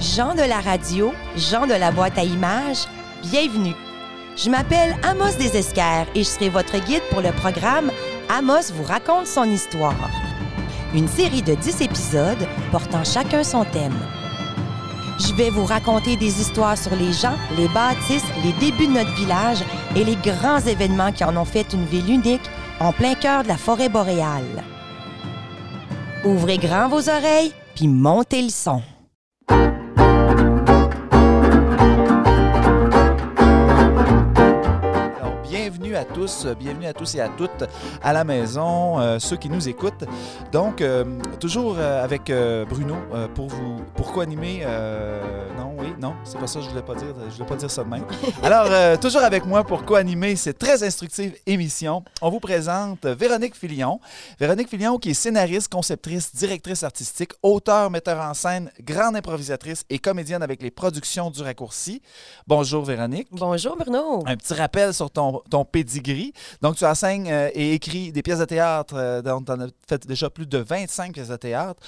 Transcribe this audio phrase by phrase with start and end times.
[0.00, 2.86] Jean de la radio, Jean de la boîte à images,
[3.22, 3.74] bienvenue.
[4.34, 7.92] Je m'appelle Amos Desesquers et je serai votre guide pour le programme
[8.30, 10.10] Amos vous raconte son histoire.
[10.94, 13.98] Une série de 10 épisodes portant chacun son thème.
[15.18, 19.14] Je vais vous raconter des histoires sur les gens, les bâtisses, les débuts de notre
[19.16, 19.62] village
[19.94, 23.48] et les grands événements qui en ont fait une ville unique en plein cœur de
[23.48, 24.64] la forêt boréale.
[26.24, 28.80] Ouvrez grand vos oreilles, puis montez le son.
[36.00, 37.64] À tous, euh, bienvenue à tous et à toutes
[38.02, 40.04] à la maison, euh, ceux qui nous écoutent.
[40.50, 41.04] Donc, euh,
[41.38, 42.32] toujours euh, avec
[42.68, 42.96] Bruno
[43.34, 44.64] pour vous, pour co-animer.
[45.58, 47.84] non, oui, non, c'est pas ça, je voulais pas dire, je voulais pas dire ça
[47.84, 48.04] de même.
[48.42, 52.02] Alors, toujours avec moi pour co-animer cette très instructive émission.
[52.22, 54.00] On vous présente Véronique Filion.
[54.38, 59.98] Véronique Filion, qui est scénariste, conceptrice, directrice artistique, auteure, metteur en scène, grande improvisatrice et
[59.98, 62.00] comédienne avec les productions du raccourci.
[62.46, 63.28] Bonjour Véronique.
[63.30, 64.22] Bonjour Bruno.
[64.26, 65.64] Un petit rappel sur ton, ton
[66.62, 69.68] Donc, tu enseignes euh, et écris des pièces de théâtre, euh, dont tu en as
[69.88, 71.82] fait déjà plus de 25 pièces de théâtre.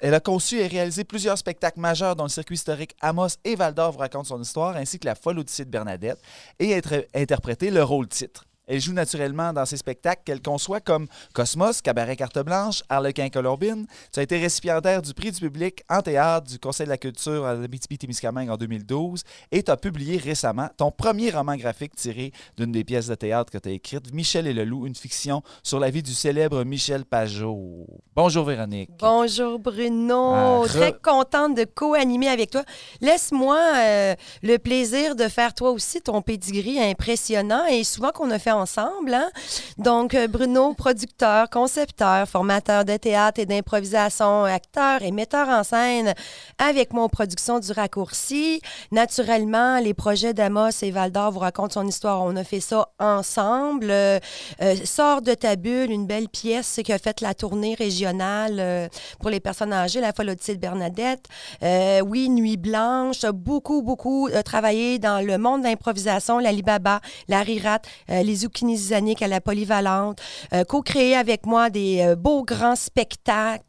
[0.00, 3.74] Elle a conçu et réalisé plusieurs spectacles majeurs dont le circuit historique Amos et Val
[3.74, 6.20] d'Or vous racontent son histoire, ainsi que La folle Odyssée de Bernadette,
[6.58, 6.80] et a
[7.14, 8.44] interprété le rôle-titre.
[8.66, 13.86] Elle joue naturellement dans ses spectacles qu'elle conçoit comme Cosmos, Cabaret Carte Blanche, Harlequin Colombine.
[14.12, 17.44] Tu as été récipiendaire du prix du public en théâtre du Conseil de la culture
[17.46, 22.72] à l'Abitibi-Témiscamingue en 2012 et tu as publié récemment ton premier roman graphique tiré d'une
[22.72, 25.78] des pièces de théâtre que tu as écrites, Michel et le loup, une fiction sur
[25.78, 27.86] la vie du célèbre Michel Pajot.
[28.16, 28.90] Bonjour Véronique.
[28.98, 30.32] Bonjour Bruno.
[30.34, 32.64] Ah, re- Très contente de co-animer avec toi.
[33.00, 38.38] Laisse-moi euh, le plaisir de faire toi aussi ton pedigree impressionnant et souvent qu'on a
[38.40, 39.14] fait ensemble.
[39.14, 39.30] hein.
[39.78, 46.14] Donc, euh, Bruno, producteur, concepteur, formateur de théâtre et d'improvisation, acteur et metteur en scène
[46.58, 48.60] avec mon production du raccourci.
[48.90, 52.22] Naturellement, les projets d'Amos et Val d'Or vous racontent son histoire.
[52.22, 53.90] On a fait ça ensemble.
[53.90, 54.18] Euh,
[54.62, 59.30] euh, Sors de ta bulle, une belle pièce qui a fait la tournée régionale pour
[59.30, 61.26] les personnes âgées, la folle Odyssée de Bernadette.
[61.62, 68.44] Oui, Nuit Blanche, beaucoup, beaucoup travaillé dans le monde d'improvisation, la Libaba, la Rirat, les
[68.46, 68.78] Zucchini
[69.20, 70.20] à la Polyvalente,
[70.52, 73.62] euh, co-créé avec moi des euh, beaux grands spectacles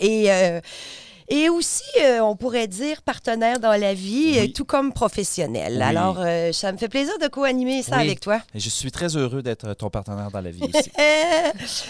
[0.00, 0.30] et...
[1.30, 4.38] euh, et aussi, euh, on pourrait dire partenaire dans la vie, Oui.
[4.38, 5.74] euh, tout comme professionnel.
[5.76, 5.82] Oui.
[5.82, 8.04] Alors, euh, ça me fait plaisir de co-animer ça Oui.
[8.04, 8.40] avec toi.
[8.54, 10.90] Je suis très heureux d'être ton partenaire dans la vie aussi.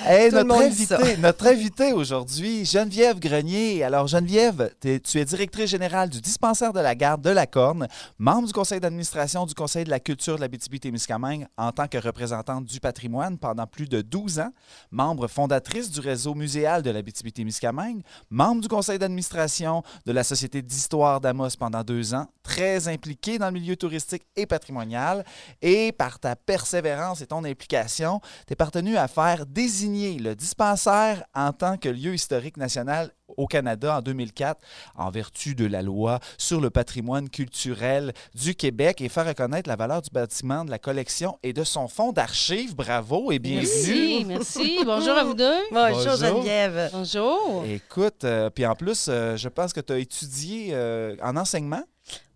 [0.07, 3.83] Hey, notre, invité, notre invité aujourd'hui, Geneviève Grenier.
[3.83, 7.89] Alors, Geneviève, tu es directrice générale du dispensaire de la garde de la Corne,
[8.19, 11.99] membre du conseil d'administration du Conseil de la culture de la témiscamingue en tant que
[11.99, 14.53] représentante du patrimoine pendant plus de 12 ans,
[14.91, 20.63] membre fondatrice du réseau muséal de la témiscamingue membre du conseil d'administration de la Société
[20.63, 25.25] d'histoire d'Amos pendant deux ans, très impliquée dans le milieu touristique et patrimonial,
[25.63, 31.25] et par ta persévérance et ton implication, tu es parvenu à faire désigner le dispensaire
[31.35, 34.61] en tant que lieu historique national au Canada en 2004
[34.97, 39.77] en vertu de la loi sur le patrimoine culturel du Québec et faire reconnaître la
[39.77, 42.75] valeur du bâtiment, de la collection et de son fonds d'archives.
[42.75, 43.67] Bravo et bienvenue.
[43.67, 44.79] Merci, merci.
[44.85, 45.59] Bonjour à vous deux.
[45.71, 46.17] Bonjour, Bonjour.
[46.17, 46.91] Geneviève.
[46.93, 47.65] Bonjour.
[47.67, 51.83] Écoute, euh, puis en plus, euh, je pense que tu as étudié euh, en enseignement?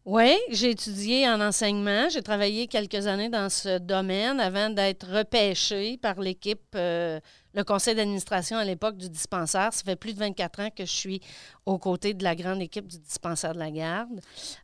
[0.06, 2.08] Oui, j'ai étudié en enseignement.
[2.08, 7.20] J'ai travaillé quelques années dans ce domaine avant d'être repêchée par l'équipe, euh,
[7.54, 9.72] le conseil d'administration à l'époque du dispensaire.
[9.72, 11.20] Ça fait plus de 24 ans que je suis
[11.66, 14.20] aux côtés de la grande équipe du dispensaire de la garde.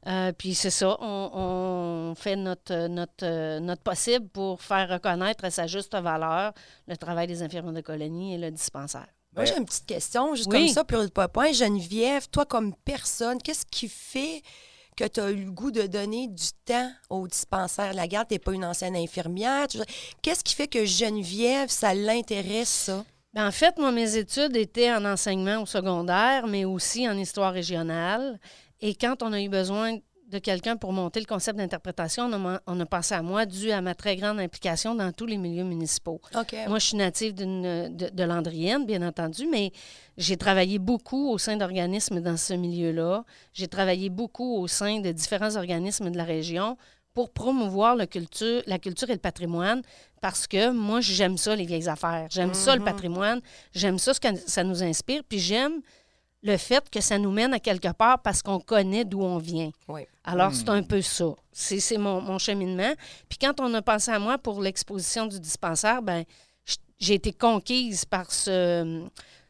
[0.07, 5.45] Euh, puis c'est ça, on, on fait notre, notre, euh, notre possible pour faire reconnaître
[5.45, 6.53] à sa juste valeur
[6.87, 9.07] le travail des infirmières de colonie et le dispensaire.
[9.35, 10.67] Moi, j'ai une petite question, juste Oui.
[10.67, 11.53] comme ça, pour le point.
[11.53, 14.41] Geneviève, toi, comme personne, qu'est-ce qui fait
[14.97, 18.29] que tu as eu le goût de donner du temps au dispensaire de la garde?
[18.29, 19.67] Tu n'es pas une ancienne infirmière.
[20.23, 23.05] Qu'est-ce qui fait que Geneviève, ça l'intéresse, ça?
[23.35, 27.53] Ben, en fait, moi, mes études étaient en enseignement au secondaire, mais aussi en histoire
[27.53, 28.41] régionale.
[28.81, 32.61] Et quand on a eu besoin de quelqu'un pour monter le concept d'interprétation, on a,
[32.67, 35.65] on a pensé à moi dû à ma très grande implication dans tous les milieux
[35.65, 36.21] municipaux.
[36.69, 39.73] Moi, je suis native de, de l'Andrienne, bien entendu, mais
[40.17, 43.25] j'ai travaillé beaucoup au sein d'organismes dans ce milieu-là.
[43.53, 46.77] J'ai travaillé beaucoup au sein de différents organismes de la région
[47.15, 49.83] pour promouvoir le culture, la culture et le patrimoine
[50.21, 52.27] parce que moi, j'aime ça, les vieilles affaires.
[52.31, 53.41] J'aime ça, le patrimoine.
[53.73, 55.23] J'aime ça, ce que ça nous inspire.
[55.29, 55.81] Puis j'aime
[56.47, 59.71] le fait que ça nous mène à quelque part parce qu'on connaît d'où on vient.
[59.89, 60.03] Oui.
[60.25, 61.27] Alors, c'est un peu ça.
[61.53, 62.93] C'est c'est mon, mon cheminement.
[63.29, 66.25] Puis quand on a pensé à moi pour l'exposition du dispensaire, ben
[66.99, 69.05] j'ai été conquise par ce,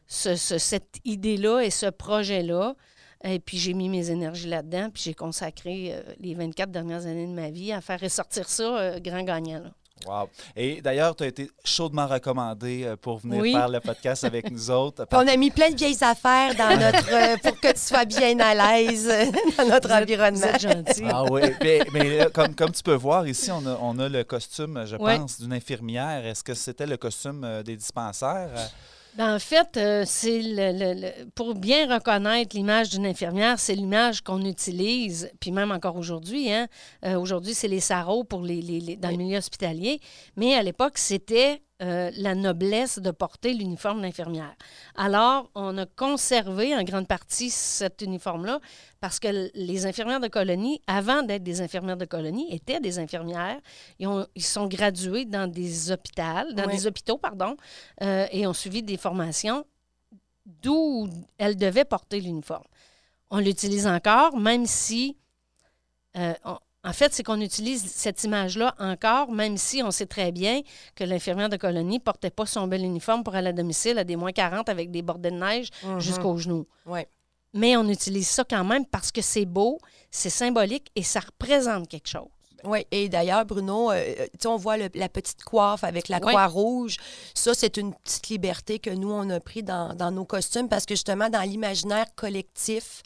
[0.07, 2.75] ce- ce- cette idée-là et ce projet-là.
[3.23, 7.25] Et puis, j'ai mis mes énergies là-dedans, puis j'ai consacré euh, les 24 dernières années
[7.25, 9.59] de ma vie à faire ressortir ça euh, grand gagnant.
[9.63, 9.71] là.
[10.05, 10.29] Wow.
[10.55, 13.51] Et d'ailleurs, tu as été chaudement recommandé euh, pour venir Oui.
[13.53, 15.05] faire le podcast avec nous autres.
[15.11, 18.39] On a mis plein de vieilles affaires dans notre euh, pour que tu sois bien
[18.39, 19.25] à l'aise euh,
[19.57, 20.39] dans notre Vous êtes- environnement.
[20.39, 21.03] Vous êtes gentil.
[21.09, 24.07] Ah oui, mais, mais là, comme, comme tu peux voir ici, on a, on a
[24.07, 25.17] le costume, je Ouais.
[25.17, 26.25] pense, d'une infirmière.
[26.25, 28.49] Est-ce que c'était le costume des dispensaires?
[29.17, 33.73] Ben, en fait, euh, c'est le, le- le- pour bien reconnaître l'image d'une infirmière, c'est
[33.73, 36.51] l'image qu'on utilise, puis même encore aujourd'hui.
[36.53, 36.67] Hein,
[37.03, 39.99] euh, aujourd'hui, c'est les sarraux pour les, les- les- dans le milieu hospitalier,
[40.35, 44.55] mais à l'époque, c'était euh, la noblesse de porter l'uniforme d'infirmière.
[44.95, 48.59] Alors, on a conservé en grande partie cet uniforme-là
[48.99, 53.59] parce que les infirmières de colonie, avant d'être des infirmières de colonie, étaient des infirmières.
[53.99, 56.75] Ils, ont- ils sont gradués dans des hôpitaux, dans Oui.
[56.77, 57.55] des hôpitaux, pardon,
[58.01, 59.63] euh, et ont suivi des formations
[60.45, 61.07] d'où
[61.37, 62.63] elles devaient porter l'uniforme.
[63.29, 65.17] On l'utilise encore, même si,
[66.15, 66.57] euh, on-
[66.87, 70.61] en fait, c'est qu'on utilise cette image-là encore, même si on sait très bien
[70.95, 74.15] que l'infirmière de colonie portait pas son bel uniforme pour aller à domicile à des
[74.15, 75.99] moins 40 avec des bordées de neige Mhm.
[75.99, 76.65] jusqu'aux genoux.
[76.85, 77.07] Ouais.
[77.53, 79.79] Mais on utilise ça quand même parce que c'est beau,
[80.11, 82.27] c'est symbolique et ça représente quelque chose.
[82.63, 86.19] Oui, et d'ailleurs, Bruno, euh, tu sais, on voit le- la petite coiffe avec la
[86.19, 86.97] croix rouge.
[87.35, 90.85] Ça, c'est une petite liberté que nous, on a pris dans, dans nos costumes parce
[90.85, 93.03] que justement, dans l'imaginaire collectif,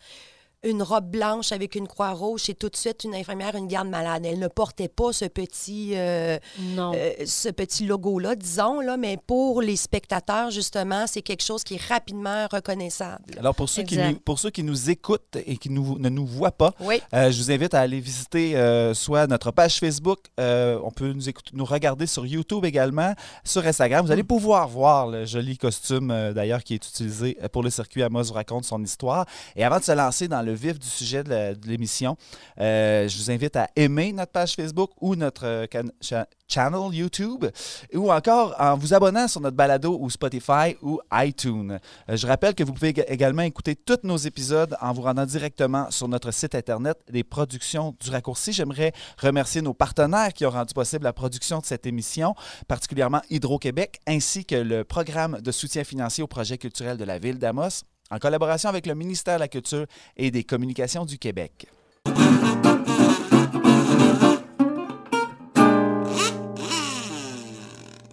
[0.64, 3.88] une robe blanche avec une croix rouge, c'est tout de suite une infirmière, une garde
[3.90, 4.26] malade.
[4.26, 6.38] Elle ne portait pas ce petit, euh,
[6.76, 6.92] Non.
[6.96, 11.76] euh, ce petit logo-là, disons, là, mais pour les spectateurs, justement, c'est quelque chose qui
[11.76, 13.24] est rapidement reconnaissable.
[13.40, 16.28] Alors, pour ceux, qui nous, pour ceux qui nous écoutent et qui nous, ne nous
[16.28, 17.02] voient pas, Oui.
[17.16, 21.12] euh, je vous invite à aller visiter euh, soit notre page Facebook, euh, on peut
[21.12, 23.14] nous, écouter, nous regarder sur YouTube également,
[23.44, 24.06] sur Instagram.
[24.06, 28.04] Vous allez pouvoir voir le joli costume, euh, d'ailleurs, qui est utilisé pour le circuit
[28.04, 29.26] Amos vous raconte son histoire.
[29.56, 32.16] Et avant de se lancer dans le vif du sujet de l'émission,
[32.60, 35.66] euh, je vous invite à aimer notre page Facebook ou notre euh,
[36.02, 37.46] cha- channel YouTube,
[37.94, 41.80] ou encore en vous abonnant sur notre balado ou Spotify ou iTunes.
[42.10, 45.26] Euh, je rappelle que vous pouvez ég- également écouter tous nos épisodes en vous rendant
[45.26, 48.52] directement sur notre site Internet des productions du raccourci.
[48.52, 52.36] J'aimerais remercier nos partenaires qui ont rendu possible la production de cette émission,
[52.68, 57.40] particulièrement Hydro-Québec, ainsi que le programme de soutien financier au projet culturel de la ville
[57.40, 59.86] d'Amos, en collaboration avec le ministère de la Culture
[60.18, 61.68] et des Communications du Québec.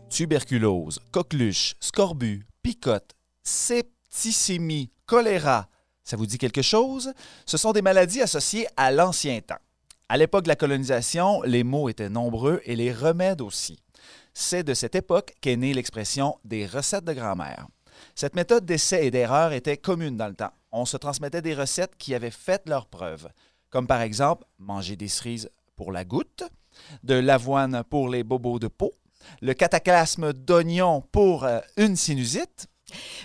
[0.08, 5.68] Tuberculose, coqueluche, scorbut, picote, septicémie, choléra.
[6.02, 7.12] Ça vous dit quelque chose?
[7.46, 9.60] Ce sont des maladies associées à l'ancien temps.
[10.08, 13.78] À l'époque de la colonisation, les maux étaient nombreux et les remèdes aussi.
[14.32, 17.66] C'est de cette époque qu'est née l'expression des recettes de grand-mère.
[18.14, 20.52] Cette méthode d'essai et d'erreur était commune dans le temps.
[20.72, 23.28] On se transmettait des recettes qui avaient fait leurs preuves,
[23.70, 26.44] comme par exemple manger des cerises pour la goutte,
[27.02, 28.92] de l'avoine pour les bobos de peau,
[29.40, 32.68] le cataclasme d'oignon pour euh, une sinusite.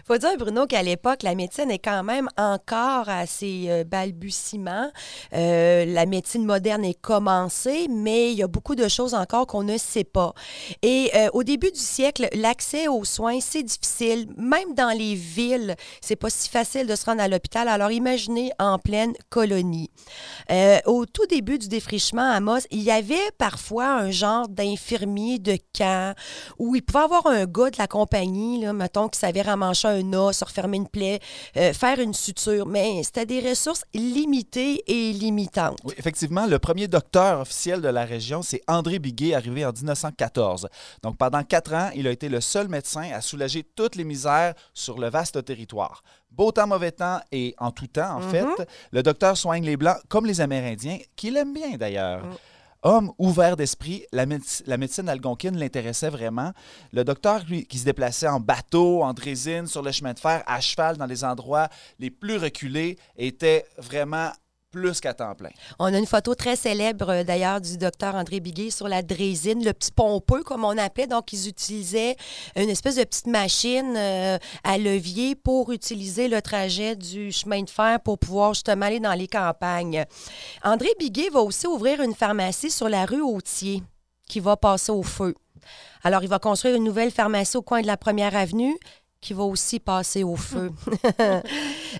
[0.05, 4.91] Faut dire, Bruno, qu'à l'époque, la médecine est quand même encore à ses euh, balbutiements.
[5.33, 9.63] Euh, la médecine moderne est commencée, mais il y a beaucoup de choses encore qu'on
[9.63, 10.33] ne sait pas.
[10.81, 14.27] Et euh, au début du siècle, l'accès aux soins, c'est difficile.
[14.37, 17.67] Même dans les villes, c'est pas si facile de se rendre à l'hôpital.
[17.67, 19.89] Alors imaginez en pleine colonie.
[20.85, 25.57] Au tout début du défrichement à Moss, il y avait parfois un genre d'infirmier de
[25.77, 26.15] camp
[26.59, 30.13] où il pouvait avoir un gars de la compagnie, là, mettons, qui savait ramancher un
[30.13, 31.19] os, se refermer une plaie,
[31.57, 35.77] euh, faire une suture, mais c'était des ressources limitées et limitantes.
[35.83, 40.67] Oui, effectivement, le premier docteur officiel de la région, c'est André Biguet, arrivé en 1914.
[41.01, 44.53] Donc, pendant quatre ans, il a été le seul médecin à soulager toutes les misères
[44.73, 46.03] sur le vaste territoire.
[46.31, 48.45] Beau temps, mauvais temps et en tout temps, en fait,
[48.91, 52.23] le docteur soigne les Blancs comme les Amérindiens, qu'il aime bien d'ailleurs.
[52.85, 56.51] Homme ouvert d'esprit, la, méde- la médecine algonquine l'intéressait vraiment.
[56.91, 60.43] Le docteur, lui, qui se déplaçait en bateau, en drésine, sur le chemin de fer,
[60.45, 64.31] à cheval, dans les endroits les plus reculés, était vraiment
[64.73, 65.51] plus qu'à temps plein.
[65.77, 69.63] On a une photo très célèbre, euh, d'ailleurs, du docteur André Biguet sur la drésine,
[69.63, 71.05] le petit pompeux, comme on appelait.
[71.05, 72.17] Donc, ils utilisaient
[72.55, 77.69] une espèce de petite machine euh, à levier pour utiliser le trajet du chemin de
[77.69, 80.05] fer pour pouvoir justement aller dans les campagnes.
[80.63, 83.83] André Biguet va aussi ouvrir une pharmacie sur la rue Autier
[84.27, 85.35] qui va passer au feu.
[86.03, 88.75] Alors, il va construire une nouvelle pharmacie au coin de la Première Avenue
[89.23, 90.71] qui va aussi passer au feu.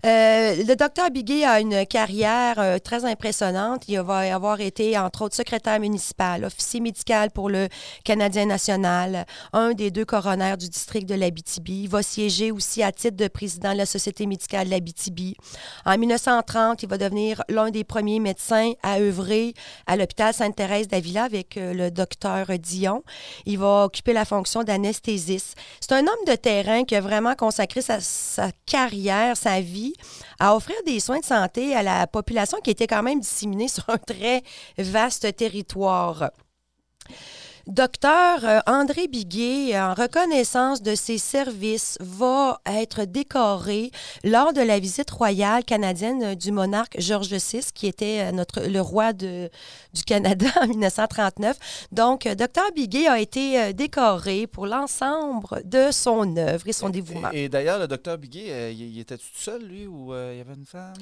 [0.06, 3.84] Euh, le docteur Biguet a une carrière euh, très impressionnante.
[3.88, 7.70] Il va avoir été, entre autres, secrétaire municipal, officier médical pour le
[8.04, 11.84] Canadien national, un des deux coronaires du district de l'Abitibi.
[11.84, 15.38] Il va siéger aussi à titre de président de la Société médicale de l'Abitibi.
[15.86, 19.54] En 1930, il va devenir l'un des premiers médecins à œuvrer
[19.86, 23.04] à l'hôpital Sainte-Thérèse d'Avila avec euh, le docteur Dion.
[23.46, 25.56] Il va occuper la fonction d'anesthésiste.
[25.80, 29.94] C'est un homme de terrain qui a vraiment consacré sa, sa carrière, sa vie
[30.40, 33.90] à offrir des soins de santé à la population qui était quand même disséminée sur
[33.90, 34.44] un très
[34.78, 36.32] vaste territoire.
[37.68, 43.90] Docteur euh, André Biguet, en reconnaissance de ses services, va être décoré
[44.26, 48.82] lors de la visite royale canadienne du monarque George VI, qui était euh, notre, le
[48.82, 49.50] roi de,
[49.94, 51.88] du Canada en 1939.
[51.94, 57.30] Donc, euh, Docteur Biguet a été décoré pour l'ensemble de son œuvre et son dévouement.
[57.32, 60.42] Et, et d'ailleurs, le docteur Biguet, il, il était tout seul, lui, ou il y
[60.42, 60.94] avait une femme?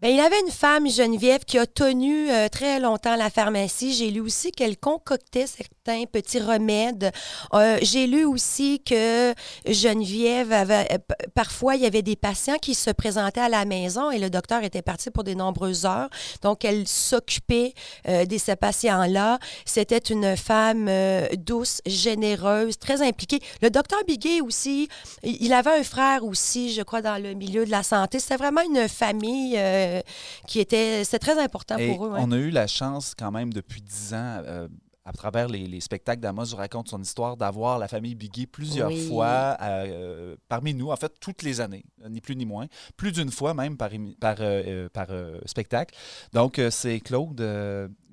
[0.00, 3.92] Bien, il avait une femme, Geneviève, qui a tenu euh, très longtemps la pharmacie.
[3.92, 7.10] J'ai lu aussi qu'elle concoctait certains petits remèdes.
[7.52, 9.34] Euh, J'ai lu aussi que
[9.66, 10.86] Geneviève avait.
[10.92, 10.98] euh,
[11.34, 14.62] parfois, il y avait des patients qui se présentaient à la maison et le docteur
[14.62, 16.10] était parti pour de nombreuses heures.
[16.42, 17.74] Donc, elle s'occupait
[18.06, 19.40] euh, de ces patients-là.
[19.64, 23.40] C'était une femme euh, douce, généreuse, très impliquée.
[23.62, 24.88] Le docteur Biguet aussi,
[25.24, 28.20] il avait un frère aussi, je crois, dans le milieu de la santé.
[28.20, 29.58] C'était vraiment une famille.
[29.88, 30.00] Euh,
[30.46, 31.04] qui était.
[31.04, 32.10] C'était très important Et pour eux.
[32.10, 32.20] ouais.
[32.22, 34.68] on a eu la chance quand même depuis dix ans, euh,
[35.04, 38.88] à travers les, les spectacles d'Amos, je raconte son histoire, d'avoir la famille Biggie plusieurs
[38.90, 39.08] Oui.
[39.08, 42.66] fois euh, parmi nous, en fait toutes les années, ni plus ni moins,
[42.98, 45.94] plus d'une fois même par, émi- par, euh, euh, par euh, spectacle.
[46.34, 47.40] Donc c'est Claude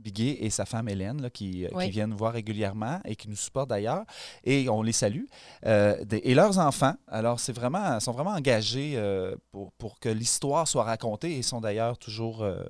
[0.06, 1.86] Biguet et sa femme Hélène là, qui, Oui.
[1.86, 4.04] qui viennent nous voir régulièrement et qui nous supportent d'ailleurs.
[4.44, 5.24] Et on les salue.
[5.66, 10.10] Euh, des- et leurs enfants, alors c'est vraiment, sont vraiment engagés euh, pour, pour que
[10.10, 12.62] l'histoire soit racontée et sont d'ailleurs toujours euh,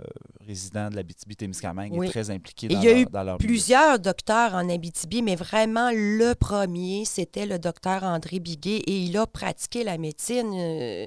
[0.47, 2.07] résidents de la BTB-Témiscamingue Oui.
[2.07, 3.47] et très impliqués Et dans il y a eu dans leur milieu.
[3.47, 9.17] Plusieurs docteurs en Abitibi, mais vraiment le premier, c'était le docteur André Biguet et il
[9.17, 11.05] a pratiqué la médecine euh,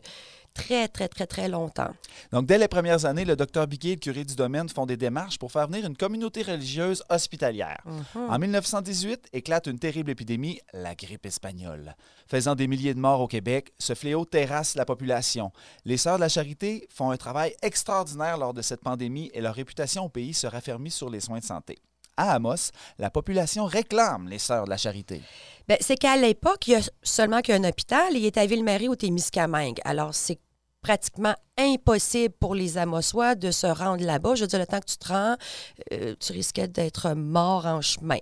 [0.59, 1.93] très, très, très, très longtemps.
[2.33, 4.97] Donc, dès les premières années, le docteur Biguet et le curé du domaine font des
[4.97, 7.81] démarches pour faire venir une communauté religieuse hospitalière.
[7.87, 8.31] Mhm.
[8.31, 11.95] En 1918, éclate une terrible épidémie, la grippe espagnole.
[12.27, 15.53] Faisant des milliers de morts au Québec, ce fléau terrasse la population.
[15.85, 19.55] Les Sœurs de la Charité font un travail extraordinaire lors de cette pandémie et leur
[19.55, 21.79] réputation au pays se raffermit sur les soins de santé.
[22.17, 25.23] À Amos, la population réclame les Sœurs de la Charité.
[25.69, 28.17] Ben, c'est qu'à l'époque, il y a seulement qu'un hôpital.
[28.17, 29.79] Il est à Ville-Marie au Témiscamingue.
[29.85, 30.41] Alors, c'est
[30.81, 34.37] pratiquement impossible pour les Amossois de se rendre là-bas.
[34.37, 35.35] Je veux dire, le temps que tu te rends,
[35.93, 38.19] euh, tu risquais d'être mort en chemin.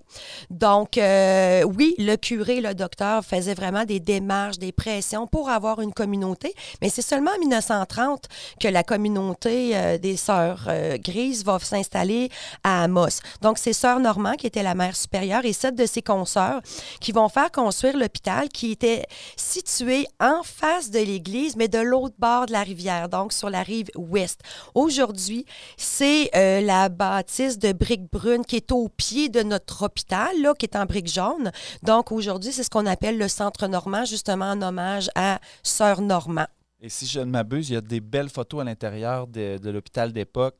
[0.48, 5.82] Donc, euh, oui, le curé, le docteur faisait vraiment des démarches, des pressions pour avoir
[5.82, 8.24] une communauté, mais c'est seulement en 1930
[8.58, 10.68] que la communauté euh, des Sœurs
[11.00, 12.30] Grises va s'installer
[12.64, 13.20] à Amos.
[13.42, 16.62] Donc, c'est Sœur Normand, qui était la mère supérieure, et sept de ses consoeurs
[17.00, 19.04] qui vont faire construire l'hôpital qui était
[19.36, 23.62] situé en face de l'église, mais de l'autre bord de la rivière, donc sur la
[23.62, 24.40] rive ouest.
[24.74, 25.44] Aujourd'hui,
[25.76, 30.54] c'est euh, la bâtisse de briques brunes qui est au pied de notre hôpital, là,
[30.54, 31.52] qui est en briques jaunes.
[31.82, 36.46] Donc, aujourd'hui, c'est ce qu'on appelle le Centre Normand, justement en hommage à Sœur Normand.
[36.80, 39.70] Et si je ne m'abuse, il y a des belles photos à l'intérieur de, de
[39.70, 40.56] l'hôpital d'époque.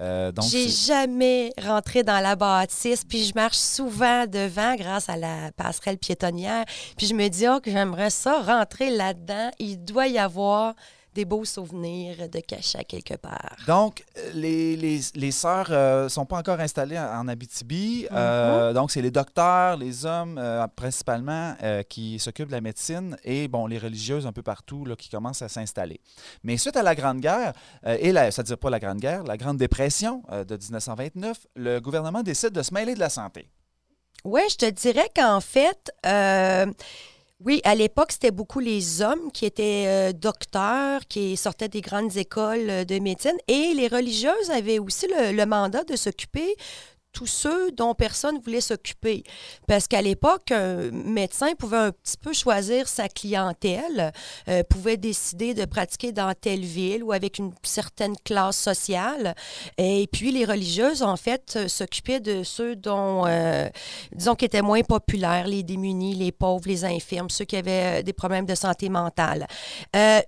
[0.00, 5.50] Euh, J'ai jamais rentré dans la bâtisse, puis je marche souvent devant grâce à la
[5.56, 6.64] passerelle piétonnière.
[6.96, 9.50] Puis je me dis oh, que j'aimerais ça rentrer là-dedans.
[9.58, 10.74] Il doit y avoir
[11.14, 13.56] des beaux souvenirs de cachets quelque part.
[13.66, 18.06] Donc, euh, les, les, les sœurs ne sont pas encore installées en, en Abitibi.
[18.12, 23.16] Euh, donc, c'est les docteurs, les hommes euh, principalement euh, qui s'occupent de la médecine
[23.24, 26.00] et, bon, les religieuses un peu partout là, qui commencent à s'installer.
[26.42, 27.52] Mais suite à la Grande Guerre,
[27.86, 30.56] euh, et la, ça ne dire pas la Grande Guerre, la Grande Dépression euh, de
[30.56, 33.48] 1929, le gouvernement décide de se mêler de la santé.
[34.24, 36.66] Oui, je te dirais qu'en fait, euh,
[37.44, 42.16] oui, à l'époque, c'était beaucoup les hommes qui étaient euh, docteurs, qui sortaient des grandes
[42.16, 46.56] écoles euh, de médecine, et les religieuses avaient aussi le, le mandat de s'occuper
[47.12, 49.24] tous ceux dont personne voulait s'occuper.
[49.66, 54.12] Parce qu'à l'époque, un médecin pouvait un petit peu choisir sa clientèle,
[54.48, 59.34] euh, pouvait décider de pratiquer dans telle ville ou avec une certaine classe sociale.
[59.78, 63.68] Et puis, les religieuses, en fait, euh, s'occupaient de ceux dont, euh,
[64.14, 68.12] disons, qui étaient moins populaires, les démunis, les pauvres, les infirmes, ceux qui avaient des
[68.12, 69.46] problèmes de santé mentale.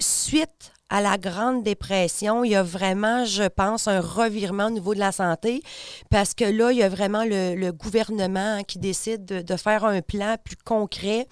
[0.00, 4.94] Suite à la Grande Dépression, il y a vraiment, je pense, un revirement au niveau
[4.94, 5.62] de la santé
[6.10, 9.84] parce que là, il y a vraiment le, le gouvernement qui décide de, de, faire
[9.84, 11.28] un plan plus concret.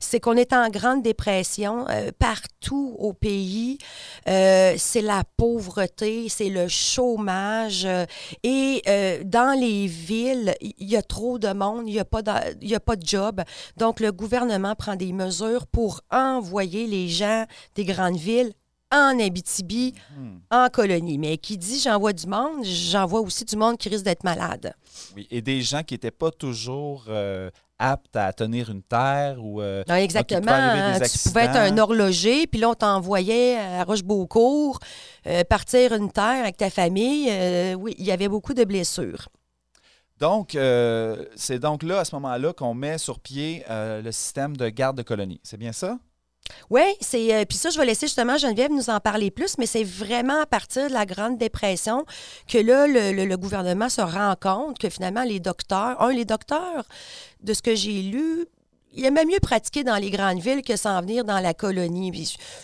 [0.00, 3.78] C'est qu'on est en Grande Dépression euh, partout au pays.
[4.28, 8.06] Euh, c'est la pauvreté, c'est le chômage euh,
[8.42, 12.22] et euh, dans les villes, il y a trop de monde, il n'y a, pas
[12.60, 13.42] il a pas de job.
[13.76, 18.52] Donc, le gouvernement prend des mesures pour envoyer les gens des grandes villes
[18.92, 20.36] en Abitibi, Hmm.
[20.50, 21.18] en colonie.
[21.18, 24.74] Mais qui dit j'envoie du monde, j'envoie aussi du monde qui risque d'être malade.
[25.16, 29.60] Oui, et des gens qui n'étaient pas toujours euh, aptes à tenir une terre ou.
[29.62, 30.52] euh, Non, exactement.
[30.52, 34.78] hein, tu pouvais être un horloger, puis là, on t'envoyait à Rochebeaucourt
[35.26, 37.28] euh, partir une terre avec ta famille.
[37.30, 39.28] Euh, oui, il y avait beaucoup de blessures.
[40.18, 44.56] Donc, euh, c'est donc là, à ce moment-là, qu'on met sur pied euh, le système
[44.56, 45.40] de garde de colonie.
[45.42, 45.98] C'est bien ça?
[46.70, 49.66] Oui, c'est euh, puis ça, je vais laisser justement Geneviève nous en parler plus, mais
[49.66, 52.04] c'est vraiment à partir de la Grande Dépression
[52.48, 56.24] que là, le, le- le gouvernement se rend compte que finalement, les docteurs, un, les
[56.24, 56.84] docteurs,
[57.42, 58.46] de ce que j'ai lu,
[58.94, 62.12] il aimait mieux pratiquer dans les grandes villes que s'en venir dans la colonie.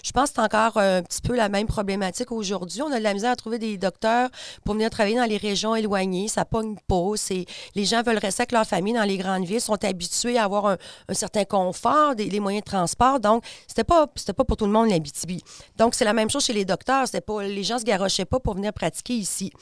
[0.03, 2.83] Je, pense que c'est encore un petit peu la même problématique aujourd'hui.
[2.83, 4.29] On a de la misère à trouver des docteurs
[4.65, 6.29] pour venir travailler dans les régions éloignées.
[6.29, 7.13] Ça pogne pas.
[7.75, 10.67] Les gens veulent rester avec leur famille dans les grandes villes, sont habitués à avoir
[10.67, 13.21] un, certain confort, des, les moyens de transport.
[13.21, 15.43] Donc, c'était pas, pas pour tout le monde l'Abitibi.
[15.77, 17.07] Donc, c'est la même chose chez les docteurs.
[17.27, 19.53] Pas, les gens se garochaient pas pour venir pratiquer ici.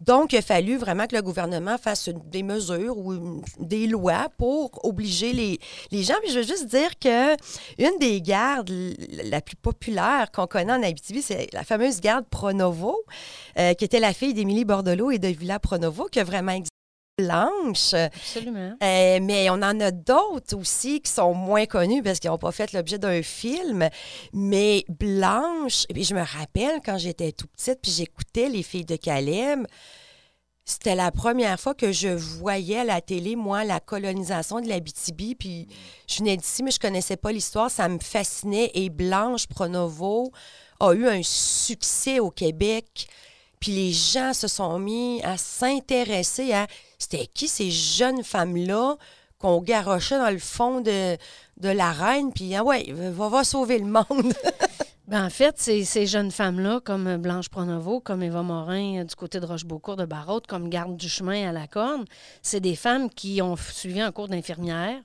[0.00, 4.84] Donc, il a fallu vraiment que le gouvernement fasse des mesures ou des lois pour
[4.84, 5.58] obliger les,
[5.90, 6.14] les gens.
[6.22, 7.32] Puis je veux juste dire que
[7.78, 8.70] une des gardes
[9.24, 12.96] la plus populaire qu'on connaît en Abitibi, c'est la fameuse garde Pronovo,
[13.58, 16.67] euh, qui était la fille d'Émilie Bordelot et de Villa Pronovo, qui a vraiment existé
[17.18, 17.94] blanche.
[17.94, 18.76] Absolument.
[18.82, 22.52] Euh, mais on en a d'autres aussi qui sont moins connus parce qu'ils n'ont pas
[22.52, 23.88] fait l'objet d'un film.
[24.32, 28.96] Mais Blanche, et je me rappelle quand j'étais tout petite, puis j'écoutais Les filles de
[28.96, 29.66] Caleb.
[30.64, 35.34] C'était la première fois que je voyais à la télé, moi, la colonisation de l'Abitibi.
[35.34, 35.66] Puis
[36.06, 37.70] je venais d'ici, mais je connaissais pas l'histoire.
[37.70, 38.70] Ça me fascinait.
[38.74, 40.30] Et Blanche Pronovo
[40.78, 43.08] a eu un succès au Québec.
[43.60, 46.66] Puis les gens se sont mis à s'intéresser à
[46.98, 48.96] c'était qui ces jeunes femmes-là
[49.38, 51.16] qu'on garochait dans le fond de,
[51.58, 54.34] de l'arène, puis ah ouais, va, sauver le monde.
[55.06, 59.40] Ben, en fait, ces, jeunes femmes-là, comme Blanche Pronovo, comme Eva Morin euh, du côté
[59.40, 62.04] de Rochebeaucourt de Barraute, comme Garde du chemin à la Corne,
[62.42, 65.00] c'est des femmes qui ont suivi un cours d'infirmière.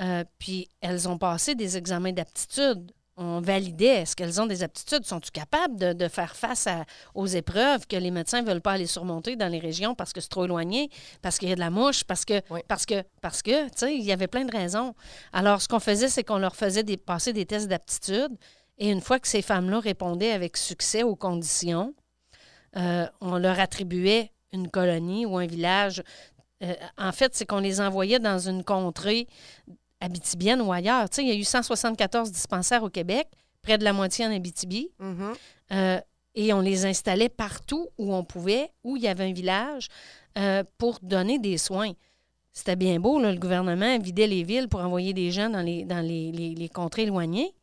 [0.00, 2.90] euh, puis elles ont passé des examens d'aptitude.
[3.18, 5.04] On validait est-ce qu'elles ont des aptitudes?
[5.06, 8.72] Sont-elles capables de, de faire face à- aux épreuves que les médecins ne veulent pas
[8.72, 10.90] aller surmonter dans les régions parce que c'est trop éloigné,
[11.22, 12.60] parce qu'il y a de la mouche, parce que, Oui.
[12.68, 14.94] parce que, parce que, tu sais, il y avait plein de raisons.
[15.32, 18.36] Alors, ce qu'on faisait, c'est qu'on leur faisait des, passer des tests d'aptitude.
[18.76, 21.94] Et une fois que ces femmes-là répondaient avec succès aux conditions,
[22.76, 26.02] euh, on leur attribuait une colonie ou un village.
[26.62, 29.26] Euh, en fait, c'est qu'on les envoyait dans une contrée
[30.00, 31.08] abitibienne ou ailleurs.
[31.08, 33.28] Tu sais, il y a eu 174 dispensaires au Québec,
[33.62, 34.90] près de la moitié en Abitibi.
[34.98, 35.32] Mhm.
[35.72, 36.00] Euh,
[36.34, 39.88] et on les installait partout où on pouvait, où il y avait un village,
[40.38, 41.92] euh, pour donner des soins.
[42.52, 45.84] C'était bien beau, là, le gouvernement vidait les villes pour envoyer des gens dans les,
[45.84, 47.54] dans les, les- les contrées éloignées,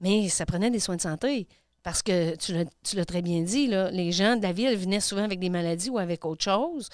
[0.00, 1.46] mais ça prenait des soins de santé.
[1.82, 4.76] Parce que tu l'as- tu l'as très bien dit, là, les gens de la ville
[4.76, 6.88] venaient souvent avec des maladies ou avec autre chose,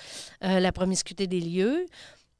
[0.44, 1.86] euh, la promiscuité des lieux,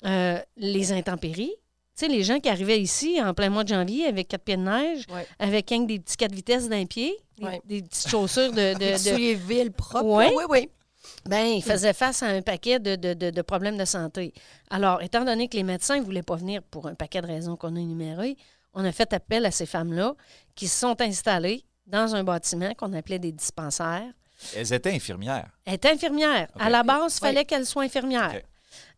[0.05, 1.55] euh, les intempéries.
[1.97, 4.57] Tu sais, les gens qui arrivaient ici en plein mois de janvier avec quatre pieds
[4.59, 5.27] de neige, Ouais.
[5.39, 7.61] avec un des petits quatre vitesses d'un pied, des, Ouais.
[7.65, 8.75] des petites chaussures de.
[8.75, 10.05] de- souliers villes propres.
[10.05, 10.31] Ouais.
[10.37, 10.69] Oui, oui.
[11.25, 14.35] ben, ils faisaient face à un paquet de, de- de- de problèmes de santé.
[14.71, 17.57] Alors, étant donné que les médecins ne voulaient pas venir pour un paquet de raisons
[17.57, 18.37] qu'on a énumérées,
[18.75, 20.15] on a fait appel à ces femmes-là
[20.55, 24.05] qui se sont installées dans un bâtiment qu'on appelait des dispensaires.
[24.55, 25.49] Elles étaient infirmières.
[25.65, 26.49] Elle est infirmière.
[26.55, 26.61] OK.
[26.63, 27.29] À la base, il Oui.
[27.29, 28.43] fallait qu'elles soient infirmières.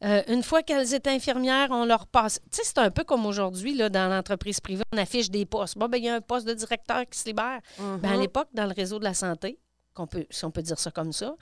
[0.04, 2.40] Euh, une fois qu'elles étaient infirmières, on leur passe.
[2.50, 5.76] Tu sais, c'est un peu comme aujourd'hui, là, dans l'entreprise privée, on affiche des postes.
[5.78, 7.60] Bon, ben, il y a un poste de directeur qui se libère.
[7.78, 8.20] Ben, à Mhm.
[8.20, 9.58] l'époque, dans le réseau de la santé,
[9.94, 11.34] qu'on peut, si on peut dire ça comme ça,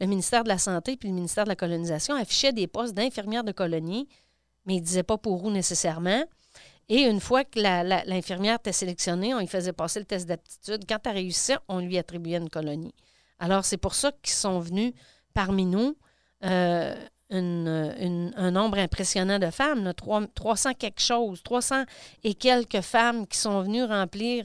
[0.00, 3.42] le ministère de la Santé puis le ministère de la Colonisation affichaient des postes d'infirmières
[3.42, 4.08] de colonie,
[4.66, 6.22] mais ils ne disaient pas pour où nécessairement.
[6.88, 10.26] Et une fois que la- la- l'infirmière était sélectionnée, on lui faisait passer le test
[10.28, 10.84] d'aptitude.
[10.88, 12.94] Quand elle réussissait, on lui attribuait une colonie.
[13.40, 14.92] Alors, c'est pour ça qu'ils sont venus
[15.32, 15.96] parmi nous
[16.44, 16.94] euh,
[17.30, 21.84] une- une- un nombre impressionnant de femmes, là, trois- 300 quelque chose, 300
[22.22, 24.44] et quelques femmes qui sont venues remplir,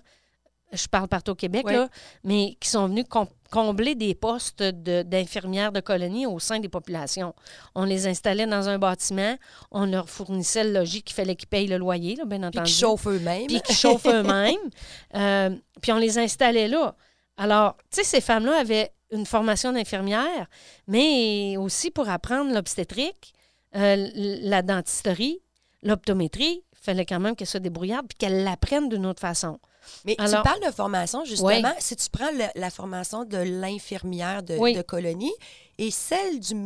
[0.72, 1.90] je parle partout au Québec, là,
[2.24, 6.70] mais qui sont venues com- combler des postes de- d'infirmières de, colonie au sein des
[6.70, 7.34] populations.
[7.74, 9.36] On les installait dans un bâtiment,
[9.72, 12.72] on leur fournissait le logis qu'il fallait qu'ils payent le loyer, là, bien Puis entendu
[12.72, 13.48] qui chauffent eux-mêmes.
[13.48, 14.56] puis qui chauffent eux-mêmes.
[15.16, 15.50] Euh,
[15.82, 16.96] puis on les installait là.
[17.40, 20.48] Alors, tu sais, ces femmes-là avaient une formation d'infirmière,
[20.88, 23.34] mais aussi pour apprendre l'obstétrique,
[23.76, 25.42] euh, la dentisterie,
[25.82, 26.64] l'optométrie.
[26.74, 29.58] Il fallait quand même qu'elles soient débrouillardes puis qu'elles l'apprennent d'une autre façon.
[30.06, 31.48] Mais Alors- tu parles de formation, justement.
[31.48, 31.64] Oui.
[31.80, 34.74] Si tu prends le- la formation de l'infirmière de, Oui.
[34.76, 35.34] de colonie
[35.78, 36.66] et celle du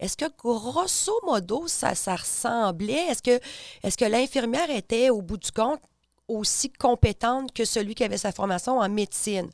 [0.00, 3.06] est-ce que grosso modo, ça, ça ressemblait?
[3.08, 3.40] Est-ce que,
[3.82, 5.80] est que l'infirmière était, au bout du compte,
[6.28, 9.48] aussi compétente que celui qui avait sa formation en médecine?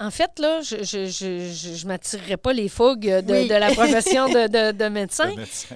[0.00, 3.48] En fait, là, je je, je, je, je m'attirerais pas les fougues de, Oui.
[3.48, 5.32] de la profession de, de- de médecin.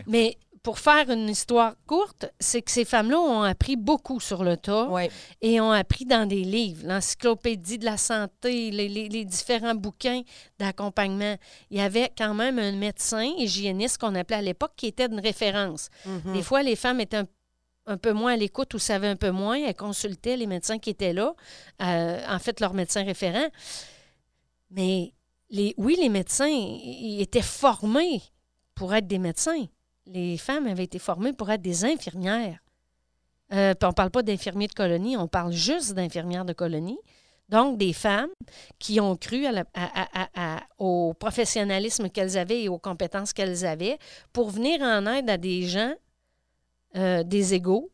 [0.09, 4.57] Mais pour faire une histoire courte, c'est que ces femmes-là ont appris beaucoup sur le
[4.57, 5.05] tas Oui.
[5.41, 10.23] et ont appris dans des livres, l'encyclopédie de la santé, les, les- les différents bouquins
[10.59, 11.37] d'accompagnement.
[11.71, 15.21] Il y avait quand même un médecin hygiéniste qu'on appelait à l'époque qui était une
[15.21, 15.89] référence.
[16.05, 16.33] Mhm.
[16.35, 17.27] Des fois, les femmes étaient un,
[17.89, 19.57] un peu moins à l'écoute ou savaient un peu moins.
[19.57, 21.35] Elles consultaient les médecins qui étaient là,
[21.83, 23.49] euh, en fait, leurs médecins référents.
[24.71, 25.15] Mais
[25.51, 26.53] les, oui, les médecins
[27.19, 28.23] étaient formés
[28.75, 29.65] pour être des médecins.
[30.07, 32.61] Les femmes avaient été formées pour être des infirmières.
[33.53, 36.99] Euh, on ne parle pas d'infirmiers de colonie, on parle juste d'infirmières de colonie.
[37.49, 38.29] Donc, des femmes
[38.79, 39.47] qui ont cru
[40.77, 43.99] au professionnalisme qu'elles avaient et aux compétences qu'elles avaient
[44.35, 45.95] pour venir en aide à des gens,
[46.97, 47.91] euh, des égaux,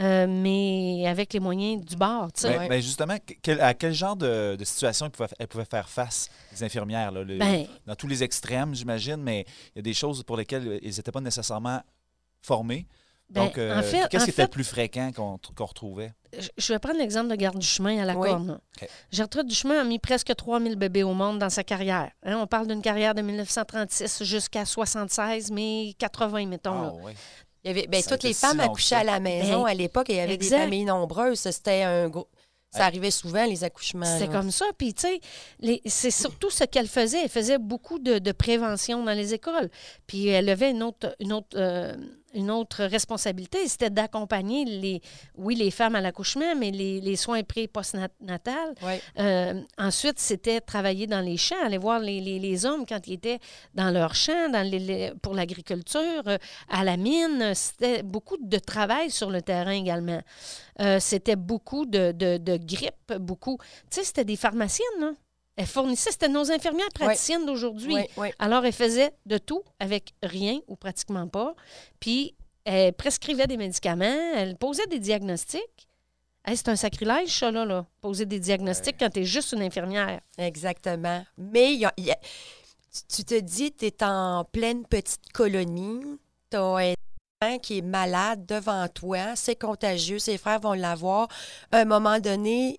[0.00, 2.32] euh, mais avec les moyens du bord.
[2.32, 2.50] tu sais.
[2.50, 2.68] Mais, Ouais.
[2.68, 6.28] mais justement, quel- à quel genre de, de situation elles pouvaient, elles pouvaient faire face,
[6.52, 7.12] les infirmières?
[7.12, 9.44] là, le- Ben, dans tous les extrêmes, j'imagine, mais
[9.74, 11.80] il y a des choses pour lesquelles ils n'étaient pas nécessairement
[12.42, 12.86] formés.
[13.30, 16.12] ben, Donc, euh, en fait, qu'est-ce qui était fait, le plus fréquent qu'on retrouvait?
[16.58, 18.28] je- vais prendre l'exemple de Garde du chemin à la Oui.
[18.28, 18.46] Corne.
[18.48, 18.60] là.
[18.82, 18.88] OK.
[19.12, 22.10] Gertrude Duchemin a mis presque 3000 bébés au monde dans sa carrière.
[22.24, 26.82] Hein, on parle d'une carrière de 1936 jusqu'à 76, mais 80, mettons.
[26.82, 26.92] là.
[26.92, 27.14] Ah, ouais.
[27.64, 30.14] Il y avait, ben, toutes les femmes accouchaient à la maison Ben, à l'époque et
[30.14, 30.56] il y avait exact.
[30.58, 31.40] des familles nombreuses.
[31.40, 32.28] Ça, C'était un gros.
[32.70, 34.04] Ça arrivait souvent, les accouchements.
[34.04, 34.32] C'était là.
[34.32, 34.66] comme ça.
[34.76, 37.22] Puis, tu sais, c'est surtout ce qu'elle faisait.
[37.22, 39.70] Elle faisait beaucoup de, de prévention dans les écoles.
[40.08, 41.94] Puis, elle avait une autre, une autre, euh,
[42.34, 43.66] une autre responsabilité.
[43.68, 45.00] C'était d'accompagner, les,
[45.36, 48.74] oui, les femmes à l'accouchement, mais les, les soins pré- et post-natals.
[48.82, 49.00] Ouais.
[49.18, 53.14] Euh, ensuite, c'était travailler dans les champs, aller voir les, les- les hommes quand ils
[53.14, 53.38] étaient
[53.74, 57.52] dans leurs champs, dans les, pour l'agriculture, euh, à la mine.
[57.54, 60.20] C'était beaucoup de travail sur le terrain également.
[60.80, 63.58] Euh, c'était beaucoup de, de, de grippe, beaucoup.
[63.90, 65.12] Tu sais, c'était des pharmaciennes, là.
[65.56, 67.94] Elles fournissaient, c'était nos infirmières praticiennes d'aujourd'hui.
[67.94, 68.28] Oui, oui.
[68.38, 71.54] Alors, elles faisaient de tout avec rien ou pratiquement pas.
[72.00, 75.88] Puis, elles prescrivaient des médicaments, elles posaient des diagnostics.
[76.46, 77.86] Hey, c'est un sacrilège, ça, là, là.
[78.00, 80.20] Poser des diagnostics quand tu es juste une infirmière.
[80.36, 81.24] Exactement.
[81.38, 82.18] Mais il y a- il y a-
[83.08, 86.02] tu- te dis, tu es en pleine petite colonie,
[86.50, 86.94] tu as
[87.62, 91.28] qui est malade devant toi, c'est contagieux, ses frères vont l'avoir.
[91.72, 92.78] À un moment donné,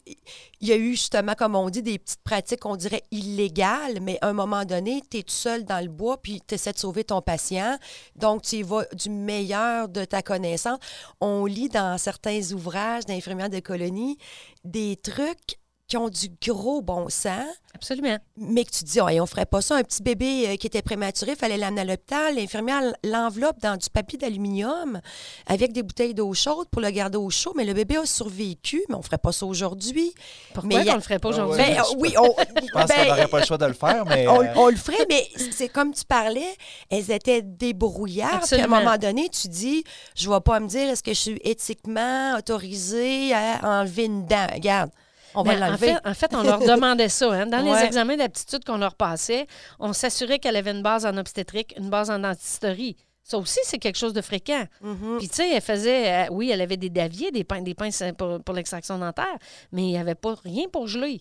[0.62, 4.18] il y a eu justement, comme on dit, des petites pratiques, on dirait illégales, mais
[4.22, 6.80] à un moment donné, tu es tout seul dans le bois, puis tu essaies de
[6.80, 7.78] sauver ton patient.
[8.16, 10.80] Donc, tu y vas du meilleur de ta connaissance.
[11.22, 14.18] On lit dans certains ouvrages d'infirmières de colonie
[14.64, 17.46] des trucs qui ont du gros bon sens,
[17.76, 18.18] Absolument.
[18.38, 19.76] mais que tu te dis, oh, on ferait pas ça.
[19.76, 22.36] Un petit bébé euh, qui était prématuré, il fallait l'amener à l'hôpital.
[22.36, 25.00] L'infirmière l'enveloppe dans du papier d'aluminium
[25.46, 27.54] avec des bouteilles d'eau chaude pour le garder au chaud.
[27.56, 30.12] Mais le bébé a survécu, mais on ferait pas ça aujourd'hui.
[30.56, 31.64] Pourquoi Mais y a- qu'on le ferait pas Ah aujourd'hui?
[31.64, 34.06] Ben, euh, oui, on, Je pense ben, qu'on n'aurait pas le choix de le faire,
[34.08, 34.28] mais.
[34.28, 36.56] on, euh, on le ferait, mais c'est comme tu parlais,
[36.90, 38.44] elles étaient débrouillardes.
[38.50, 39.84] Puis à un moment donné, tu dis,
[40.16, 44.48] je vais pas me dire, est-ce que je suis éthiquement autorisée à enlever une dent?
[44.52, 44.90] Regarde,
[45.36, 47.32] on va Ben, en, fait, en fait, on leur demandait ça.
[47.32, 47.46] hein.
[47.46, 49.48] Dans les examens d'aptitude qu'on leur passait,
[49.80, 52.96] on s'assurait qu'elle avait une base en obstétrique, une base en dentisterie.
[53.24, 54.66] Ça aussi, c'est quelque chose de fréquent.
[54.82, 55.18] Mhm.
[55.18, 58.02] Puis, tu sais, elle faisait, euh, oui, elle avait des daviers, des, pains, des pinces
[58.04, 59.36] euh, pour, pour l'extraction dentaire,
[59.72, 61.18] mais il n'y avait pas rien pour geler.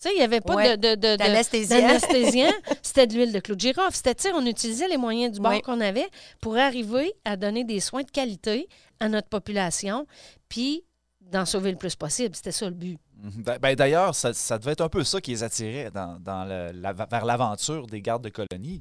[0.00, 0.76] Tu sais, il n'y avait pas Ouais.
[0.78, 1.98] de, d'anesthésiant.
[2.82, 3.94] C'était de l'huile de clou de girofle.
[3.94, 6.08] C'était, tu sais, on utilisait les moyens du bord qu'on avait
[6.40, 10.06] pour arriver à donner des soins de qualité à notre population,
[10.48, 10.84] puis
[11.20, 12.34] d'en sauver le plus possible.
[12.34, 12.98] C'était ça le but.
[13.22, 13.42] Mhm.
[13.44, 16.44] Ben, ben, D'ailleurs, ça, ça devait être un peu ça qui les attirait dans, dans
[16.44, 18.80] le- la- vers l'aventure des gardes de colonie.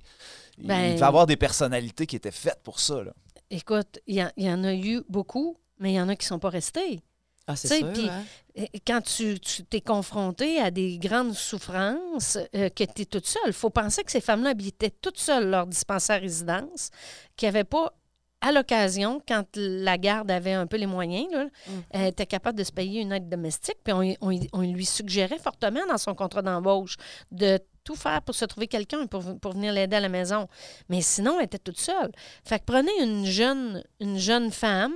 [0.58, 3.04] Il, Ben- il devait avoir des personnalités qui étaient faites pour ça.
[3.04, 3.12] Là.
[3.49, 6.15] Écoute, il y, en- il y en a eu beaucoup, mais il y en a
[6.15, 7.01] qui ne sont pas restés.
[7.47, 8.23] Ah, c'est sûr, puis- hein?
[8.56, 13.41] Et Quand tu t'es confronté à des grandes souffrances, euh, que tu es toute seule,
[13.47, 16.89] il faut penser que ces femmes-là habitaient toutes seules leur dispensaire résidence,
[17.36, 17.93] qui n'avaient pas,
[18.41, 21.84] à l'occasion, quand la garde avait un peu les moyens, là, Mhm.
[21.91, 25.38] elle était capable de se payer une aide domestique, puis on, on- on lui suggérait
[25.39, 26.95] fortement dans son contrat d'embauche
[27.32, 30.47] de tout faire pour se trouver quelqu'un pour, pour venir l'aider à la maison.
[30.89, 32.12] Mais sinon, elle était toute seule.
[32.45, 34.93] Fait que prenez une jeune, une jeune femme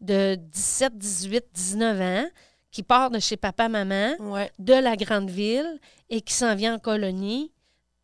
[0.00, 2.28] de 17, 18, 19 ans
[2.70, 4.50] qui part de chez papa-maman, Ouais.
[4.58, 5.80] de la grande ville,
[6.10, 7.50] et qui s'en vient en colonie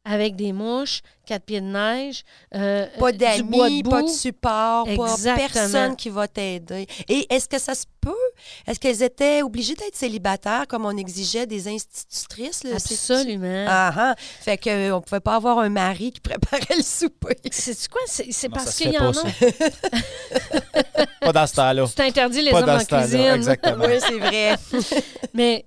[0.05, 4.87] avec des mouches, quatre pieds de neige, euh, Pas du bois d'amis, pas de support,
[4.97, 6.87] pas personne qui va t'aider.
[7.09, 8.13] Et est-ce que ça se peut?
[8.67, 12.65] Est-ce qu'elles étaient obligées d'être célibataires comme on exigeait des institutrices?
[12.65, 12.79] là?
[12.79, 13.65] C'est- Absolument.
[13.67, 14.15] Ah, ah.
[14.43, 17.37] Fait qu'on ne pouvait pas avoir un mari qui préparait le souper.
[17.51, 18.03] C'est quoi?
[18.07, 21.07] C'est c'est parce qu'il y en pas, a.
[21.21, 21.87] Pas dans ce temps-là.
[21.87, 23.21] Tu t'interdis les Pas hommes dans en ce temps-là, cuisine.
[23.35, 23.85] exactement.
[23.87, 24.57] oui, c'est vrai.
[25.33, 25.65] Mais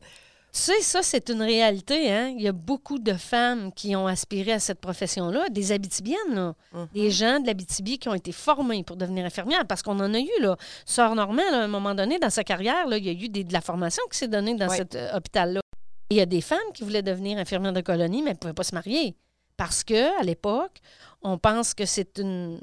[0.57, 2.11] tu sais, ça, c'est une réalité.
[2.11, 2.33] Hein?
[2.35, 6.55] Il y a beaucoup de femmes qui ont aspiré à cette profession-là, des Abitibiennes, là.
[6.73, 6.87] Mhm.
[6.93, 10.19] des gens de l'Abitibi qui ont été formés pour devenir infirmières, parce qu'on en a
[10.19, 10.57] eu, là.
[10.85, 13.29] Sœur Normand, là, à un moment donné, dans sa carrière, là, il y a eu
[13.29, 15.61] des- de la formation qui s'est donnée dans cet euh, hôpital-là.
[16.09, 18.53] Il y a des femmes qui voulaient devenir infirmières de colonie, mais elles ne pouvaient
[18.53, 19.15] pas se marier.
[19.57, 20.79] Parce que à l'époque,
[21.21, 22.59] on pense que c'est une.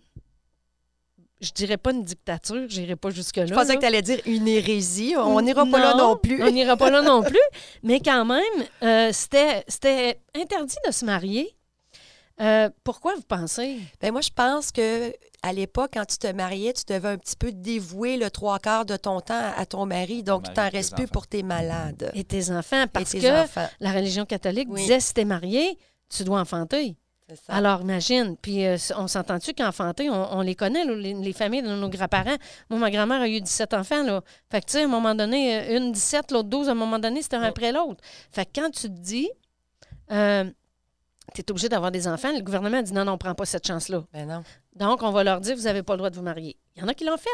[1.41, 3.47] Je dirais pas une dictature, je n'irai pas jusque-là.
[3.47, 3.75] Je pensais là.
[3.75, 5.15] que tu allais dire une hérésie.
[5.19, 6.43] On n'ira pas là non plus.
[6.43, 7.39] On n'ira pas là non plus.
[7.83, 8.43] Mais quand même,
[8.83, 11.55] euh, c'était c'était interdit de se marier.
[12.41, 13.79] Euh, pourquoi vous pensez?
[14.01, 17.37] Ben moi, je pense que à l'époque, quand tu te mariais, tu devais un petit
[17.37, 20.23] peu dévouer le trois quarts de ton temps à ton mari.
[20.23, 21.13] Donc, mari tu t'en restes plus enfants.
[21.13, 22.11] pour tes malades.
[22.15, 23.69] Et tes enfants, parce tes que enfants.
[23.81, 24.81] la religion catholique Oui.
[24.81, 26.97] disait si t'es marié, tu dois enfanter.
[27.29, 27.55] Ça.
[27.55, 28.37] Alors, imagine.
[28.37, 31.89] Puis, euh, on s'entend-tu qu'enfanter, on, on les connaît, là, les, les familles de nos
[31.89, 32.37] grands-parents?
[32.69, 34.03] Moi, ma grand-mère a eu 17 enfants.
[34.03, 34.21] Là.
[34.51, 36.75] Fait que, tu sais, à un moment donné, euh, une 17, l'autre 12, à un
[36.75, 38.05] moment donné, c'était un après l'autre.
[38.31, 39.31] Fait que quand tu te dis,
[40.13, 40.45] euh,
[41.35, 43.67] tu es obligé d'avoir des enfants, le gouvernement dit non, non, on prend pas cette
[43.67, 44.05] chance-là.
[44.13, 44.43] Ben non.
[44.77, 46.59] Donc, on va leur dire, vous n'avez pas le droit de vous marier.
[46.77, 47.31] Il y en a qui l'ont fait.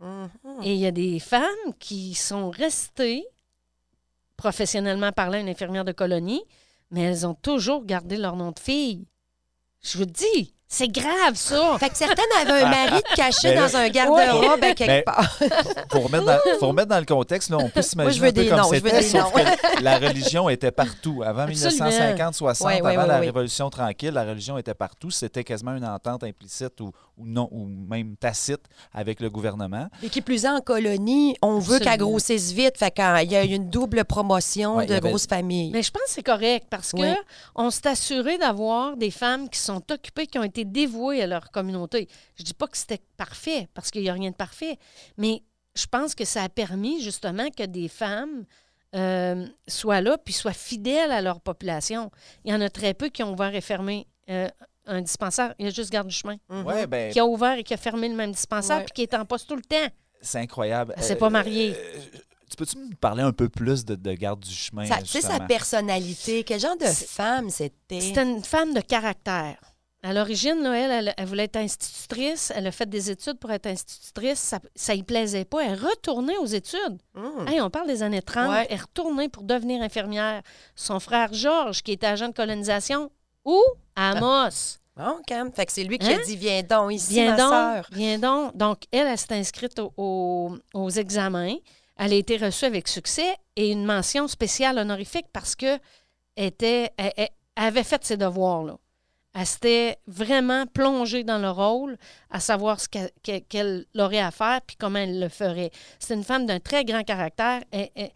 [0.00, 0.30] Mhm.
[0.62, 3.26] Et il y a des femmes qui sont restées,
[4.38, 6.42] professionnellement parlant, une infirmière de colonie,
[6.90, 9.06] mais elles ont toujours gardé leur nom de fille.
[9.82, 11.76] Je vous dis, c'est grave, ça.
[11.78, 15.02] Fait que certaines avaient un mari de caché Ben dans un garde-robe à quelque Ben,
[15.02, 15.38] part.
[15.88, 18.32] Pour remettre, dans, faut remettre dans le contexte, là, on peut s'imaginer je veux un
[18.32, 19.44] peu des comme noms, je veux c'était, des sauf noms.
[19.78, 21.22] que la religion était partout.
[21.24, 21.88] Avant Absolument.
[21.88, 23.26] 1950-60, Ouais, ouais, avant ouais, la ouais.
[23.26, 25.10] Révolution tranquille, la religion était partout.
[25.10, 28.60] C'était quasiment une entente implicite ou, ou non, ou même tacite
[28.92, 29.88] avec le gouvernement.
[30.02, 32.76] Et qui plus est, en colonie, on veut qu'elle grossisse vite.
[32.76, 35.70] Fait qu'il y a une double promotion de avait- grosses familles.
[35.72, 37.14] Mais je pense que c'est correct parce que Oui.
[37.54, 41.50] on s'est assuré d'avoir des femmes qui sont occupées, qui ont été dévouées à leur
[41.50, 42.08] communauté.
[42.36, 44.78] Je dis pas que c'était parfait parce qu'il n'y a rien de parfait,
[45.16, 45.42] mais
[45.74, 48.44] je pense que ça a permis justement que des femmes
[48.94, 52.10] euh, soient là puis soient fidèles à leur population.
[52.44, 54.48] Il y en a très peu qui ont ouvert et fermé euh,
[54.86, 55.54] un dispensaire.
[55.58, 56.64] Il y a juste Garde du chemin Mhm.
[56.66, 58.84] Ouais, ben, qui a ouvert et qui a fermé le même dispensaire Ouais.
[58.84, 59.86] puis qui est en poste tout le temps.
[60.22, 60.94] c'est incroyable.
[60.96, 61.74] Elle s'est pas mariée.
[61.76, 62.00] euh,
[62.50, 64.84] tu peux-tu me parler un peu plus de, de garde du chemin?
[64.88, 68.00] Tu sais, sa personnalité, quel genre de C'est- femme c'était?
[68.00, 69.58] C'était une femme de caractère.
[70.08, 72.50] À l'origine, elle, elle, elle voulait être institutrice.
[72.56, 74.38] Elle a fait des études pour être institutrice.
[74.38, 75.62] Ça, ça y plaisait pas.
[75.64, 76.98] Elle est retournée aux études.
[77.14, 77.46] Hum.
[77.46, 78.48] Hey, on parle des années 30.
[78.50, 78.66] Ouais.
[78.70, 80.40] Elle est retournée pour devenir infirmière.
[80.74, 83.10] Son frère Georges, qui était agent de colonisation,
[83.44, 83.62] où?
[83.96, 84.78] À Amos.
[84.96, 85.52] Bon, Cam.
[85.52, 86.18] Fait que c'est lui qui Hein?
[86.22, 87.88] a dit Viens donc ici, Viens ma donc, sœur.
[87.92, 88.56] viens donc.
[88.56, 91.54] Donc, elle, elle s'est inscrite au- au- aux examens.
[91.98, 95.78] Elle a été reçue avec succès et une mention spéciale honorifique parce que
[96.36, 98.62] était, elle, elle avait fait ses devoirs.
[98.64, 98.78] Là.
[99.38, 101.96] Elle s'était vraiment plongée dans le rôle,
[102.28, 105.70] à savoir ce qu'elle, aurait à faire puis comment elle le ferait.
[106.00, 107.62] C'est une femme d'un très grand caractère.
[107.70, 108.10] Elle,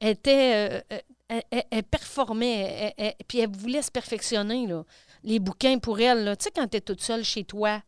[0.00, 0.96] était, euh,
[1.32, 2.94] euh, elle, performait,
[3.26, 4.68] puis elle voulait se perfectionner.
[4.68, 4.84] Là.
[5.24, 7.82] Les bouquins pour elle, tu sais, quand tu es toute seule chez toi,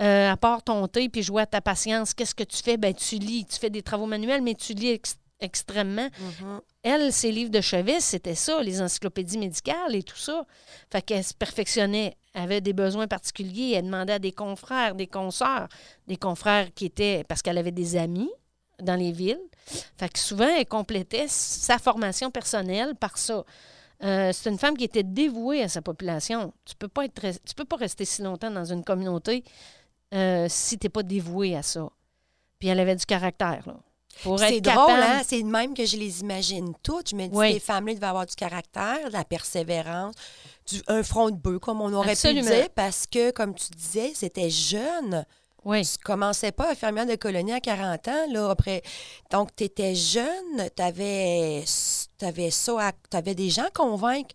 [0.00, 2.78] euh, à part ton thé puis jouer à ta patience, qu'est-ce que tu fais?
[2.78, 4.98] Ben, tu lis, tu fais des travaux manuels, mais tu lis
[5.40, 6.08] extrêmement.
[6.18, 6.60] Mhm.
[6.82, 10.46] Elle, ses livres de chevet, c'était ça, les encyclopédies médicales et tout ça.
[10.90, 15.68] Fait qu'elle se perfectionnait, avait des besoins particuliers, elle demandait à des confrères, des consoeurs,
[16.06, 18.30] des confrères qui étaient, parce qu'elle avait des amis
[18.80, 19.40] dans les villes.
[19.96, 23.44] Fait que souvent, elle complétait sa formation personnelle par ça.
[24.02, 26.52] Euh, c'est une femme qui était dévouée à sa population.
[26.64, 29.44] Tu peux pas être, res- tu peux pas rester si longtemps dans une communauté
[30.12, 31.88] euh, si tu n'es pas dévoué à ça.
[32.58, 33.76] Puis elle avait du caractère, là.
[34.38, 35.22] C'est drôle, hein?
[35.26, 37.10] C'est de même que je les imagine toutes.
[37.10, 37.54] Je me dis, Oui.
[37.54, 40.14] ces femmes-là devaient avoir du caractère, de la persévérance,
[40.70, 42.48] du, un front de bœuf, comme on aurait Absolument.
[42.48, 45.24] pu dire, parce que, comme tu disais, c'était jeune.
[45.64, 45.82] Oui.
[45.86, 48.82] Tu commençais pas infirmière de colonie à 40 ans, là, après.
[49.30, 54.34] Donc, tu étais jeune, tu avais, ça, tu avais des gens à convaincre.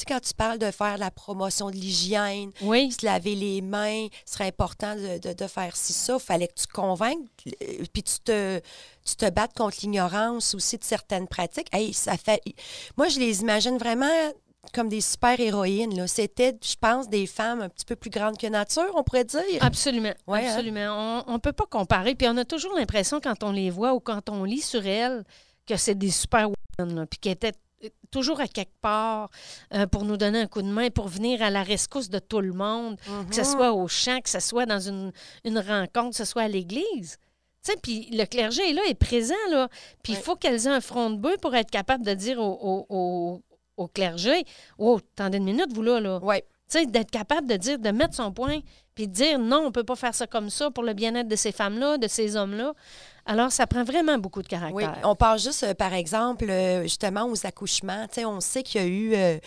[0.00, 2.90] Sais, quand tu parles de faire la promotion de l'hygiène, Oui.
[2.90, 6.14] se laver les mains, ce serait important de, de- de faire ci, ça.
[6.14, 8.60] Il fallait que tu convainques, euh, puis tu te,
[9.04, 11.68] tu te battes contre l'ignorance aussi de certaines pratiques.
[11.72, 12.42] Hey, ça fait...
[12.96, 14.06] Moi, je les imagine vraiment
[14.72, 16.06] comme des super-héroïnes.
[16.06, 19.40] C'était, je pense, des femmes un petit peu plus grandes que nature, on pourrait dire.
[19.60, 20.12] Absolument.
[20.26, 20.50] Ouais, hein?
[20.50, 21.24] absolument.
[21.26, 22.14] On ne peut pas comparer.
[22.14, 25.24] Puis on a toujours l'impression, quand on les voit ou quand on lit sur elles,
[25.66, 27.52] que c'est des super là, puis qui étaient
[28.10, 29.30] toujours à quelque part
[29.74, 32.40] euh, pour nous donner un coup de main, pour venir à la rescousse de tout
[32.40, 32.96] le monde,
[33.28, 33.46] que ce Mhm.
[33.46, 35.12] soit au champ, que ce soit dans une,
[35.44, 37.16] une rencontre, que ce soit à l'église.
[37.82, 39.68] Puis le clergé est là, est présent, là.
[40.02, 40.22] Puis il Ouais.
[40.22, 43.42] faut qu'elles aient un front de bœuf pour être capable de dire au, au, au-
[43.76, 44.44] au clergé
[44.78, 46.18] Oh, attendez une minute, vous là, là.
[46.68, 48.60] Sais, d'être capable de dire, de mettre son point,
[48.94, 51.34] puis de dire non, on peut pas faire ça comme ça pour le bien-être de
[51.36, 52.74] ces femmes-là, de ces hommes-là.
[53.30, 54.74] Alors, ça prend vraiment beaucoup de caractère.
[54.74, 58.06] Oui, on parle juste, euh, par exemple, euh, justement aux accouchements.
[58.18, 59.38] On sait qu'il y a eu euh,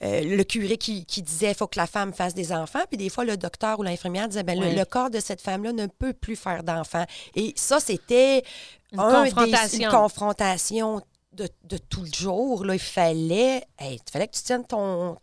[0.00, 3.10] le curé qui, qui disait qu'il faut que la femme fasse des enfants, puis des
[3.10, 4.74] fois, le docteur ou l'infirmière disait ben, le- Oui.
[4.74, 7.04] le, corps de cette femme-là ne peut plus faire d'enfants.
[7.34, 8.42] Et ça, c'était
[8.92, 9.78] Une un des- confrontation.
[9.84, 12.64] une confrontation de, de tout le jour.
[12.64, 12.72] Là.
[12.74, 15.18] Il fallait, hey, il fallait que tu tiennes ton,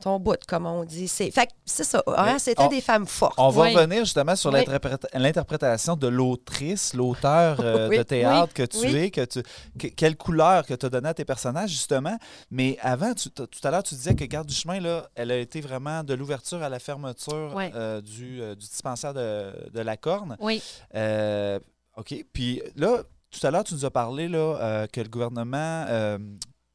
[0.00, 1.08] ton bout, comme on dit.
[1.08, 2.02] C'est, fait que c'est ça.
[2.06, 3.34] hein, c'était on- des femmes fortes.
[3.38, 3.74] On va Oui.
[3.74, 4.60] revenir justement sur Oui.
[4.60, 8.96] l'interpréta- l'interprétation de l'autrice, l'auteur euh, Oui, de théâtre que tu oui.
[8.96, 9.42] es, que tu,
[9.78, 12.16] que- quelle couleur que tu as donnée à tes personnages, justement.
[12.50, 15.30] Mais avant, tu- t- tout à l'heure, tu disais que Garde du chemin, là, elle
[15.30, 17.70] a été vraiment de l'ouverture à la fermeture Oui.
[17.74, 20.36] euh, du, euh, du dispensaire de, de la corne.
[20.40, 20.62] Oui,
[20.94, 21.58] Euh,
[21.96, 22.14] OK.
[22.32, 22.98] Puis là,
[23.30, 26.18] tout à l'heure, tu nous as parlé là, euh, que le gouvernement, euh,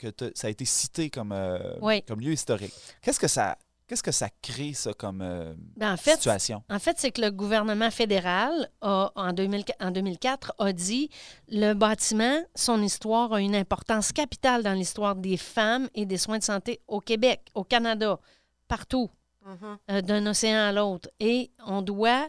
[0.01, 2.01] que ça a été cité comme, euh, Oui.
[2.03, 2.73] comme lieu historique.
[3.01, 6.63] Qu'est-ce que ça, qu'est-ce que ça crée, ça, comme euh, Ben, en fait, situation?
[6.69, 11.09] En fait, c'est que le gouvernement fédéral, a, en, 2000 en 2004, a dit
[11.49, 16.39] le bâtiment, son histoire a une importance capitale dans l'histoire des femmes et des soins
[16.39, 18.19] de santé au Québec, au Canada,
[18.67, 19.09] partout,
[19.45, 19.77] Mhm.
[19.89, 21.09] euh, d'un océan à l'autre.
[21.19, 22.27] Et on doit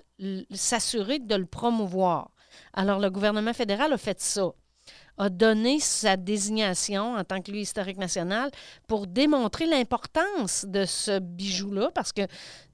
[0.51, 2.31] s'assurer de le promouvoir.
[2.73, 4.51] Alors, le gouvernement fédéral a fait ça
[5.18, 8.51] a donné sa désignation en tant que lieu historique national
[8.88, 12.22] pour démontrer l'importance de ce bijou-là, parce que,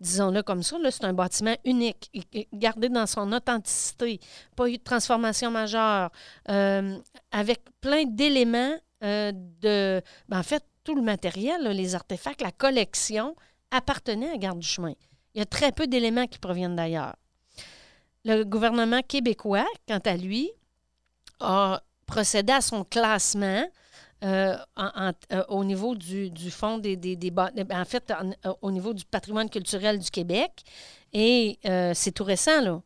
[0.00, 2.10] disons-le comme ça, c'est un bâtiment unique,
[2.52, 4.20] gardé dans son authenticité,
[4.56, 6.10] pas eu de transformation majeure,
[6.48, 6.98] euh,
[7.32, 10.02] avec plein d'éléments euh, de...
[10.28, 13.36] ben, en fait, tout le matériel, les artefacts, la collection
[13.70, 14.94] appartenait à Garde du chemin.
[15.34, 17.14] Il y a très peu d'éléments qui proviennent d'ailleurs.
[18.24, 20.50] Le gouvernement québécois, quant à lui,
[21.40, 23.64] a procédé à son classement
[24.24, 29.04] euh, euh, au niveau du, fonds des, des bâ- en fait, euh, au niveau du
[29.04, 30.50] patrimoine culturel du Québec.
[31.12, 32.82] Et euh, c'est tout récent, là.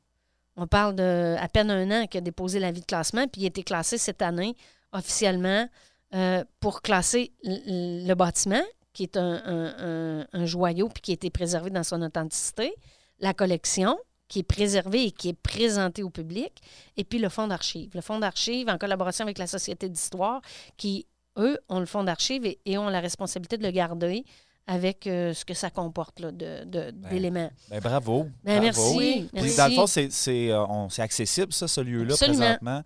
[0.57, 3.45] On parle de à peine un an qu'il a déposé l'avis de classement, puis il
[3.45, 4.55] a été classé cette année
[4.93, 5.67] officiellement
[6.15, 8.61] euh, pour classer le bâtiment,
[8.93, 12.75] qui est un joyau, puis qui a été préservé dans son authenticité,
[13.21, 13.97] la collection,
[14.33, 16.63] qui est préservée et qui est présentée au public,
[16.97, 17.91] et puis le fonds d'archives.
[17.93, 20.41] Le fonds d'archives, en collaboration avec la Société d'histoire,
[20.79, 24.25] qui, eux, ont le fonds d'archives et ont la responsabilité de le garder
[24.69, 27.51] avec euh, ce que ça comporte là, de- de- d'éléments.
[27.69, 28.27] Ben, bravo.
[28.45, 29.01] Ben, bravo.
[29.33, 29.57] merci.
[29.57, 32.39] Dans le fond, c'est c'est, euh, on- c'est accessible, ça, ce lieu-là, Absolument.
[32.39, 32.83] présentement.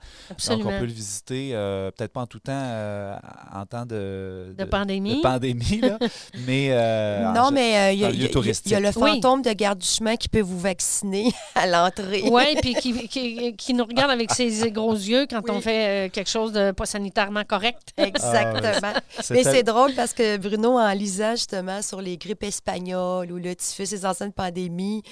[0.49, 3.15] Donc, on peut le visiter, euh, peut-être pas en tout temps, euh,
[3.55, 5.17] en temps de, de pandémie.
[5.19, 5.99] de pandémie, là,
[6.47, 6.69] mais...
[6.71, 9.11] euh, non, en- mais euh, il y, a- le Oui.
[9.15, 12.23] fantôme de garde du chemin qui peut vous vacciner à l'entrée.
[12.31, 15.51] Oui, puis qui, qui- qui nous regarde avec ses gros yeux quand Oui.
[15.55, 17.91] on fait euh, quelque chose de pas sanitairement correct.
[17.99, 18.93] Exactement.
[19.21, 23.37] c'est Mais c'est drôle parce que Bruno, en lisant justement sur les grippes espagnoles ou
[23.39, 25.03] le typhus, les anciennes pandémies,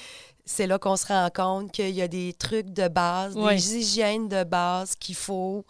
[0.45, 3.55] c'est là qu'on se rend compte qu'il y a des trucs de base, Ouais.
[3.57, 5.65] des hygiènes de base qu'il faut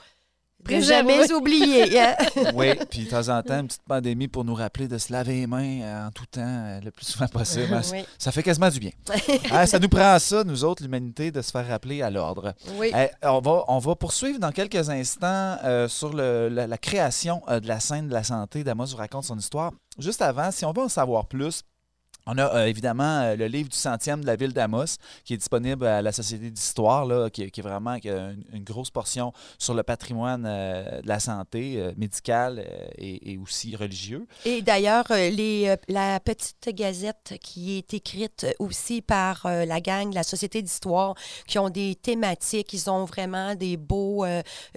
[0.68, 2.00] jamais oublier.
[2.00, 2.14] hein.
[2.54, 5.34] Oui, puis de temps en temps, une petite pandémie pour nous rappeler de se laver
[5.40, 7.80] les mains euh, en tout temps, euh, le plus souvent possible.
[7.92, 8.04] oui.
[8.18, 8.90] Ça fait quasiment du bien.
[9.50, 12.54] Ah, ça nous prend ça, nous autres, l'humanité, de se faire rappeler à l'ordre.
[12.78, 12.90] oui.
[12.96, 17.42] Eh, on, va, on va poursuivre dans quelques instants euh, sur le- la, la création
[17.48, 18.64] euh, de la scène de la santé.
[18.64, 19.72] Damos vous raconte son histoire.
[19.98, 21.62] Juste avant, si on veut en savoir plus,
[22.26, 25.36] on a euh, évidemment euh, le livre du centième de la ville d'Amos qui est
[25.36, 31.02] disponible à la Société d'histoire, qui, est vraiment une, grosse portion sur le patrimoine euh,
[31.02, 32.64] de la santé médicale
[32.96, 34.26] et, aussi religieux.
[34.44, 35.04] Et d'ailleurs,
[35.88, 41.14] la petite gazette qui est écrite aussi par la gang la Société d'histoire,
[41.46, 44.24] qui ont des thématiques, ils ont vraiment des beaux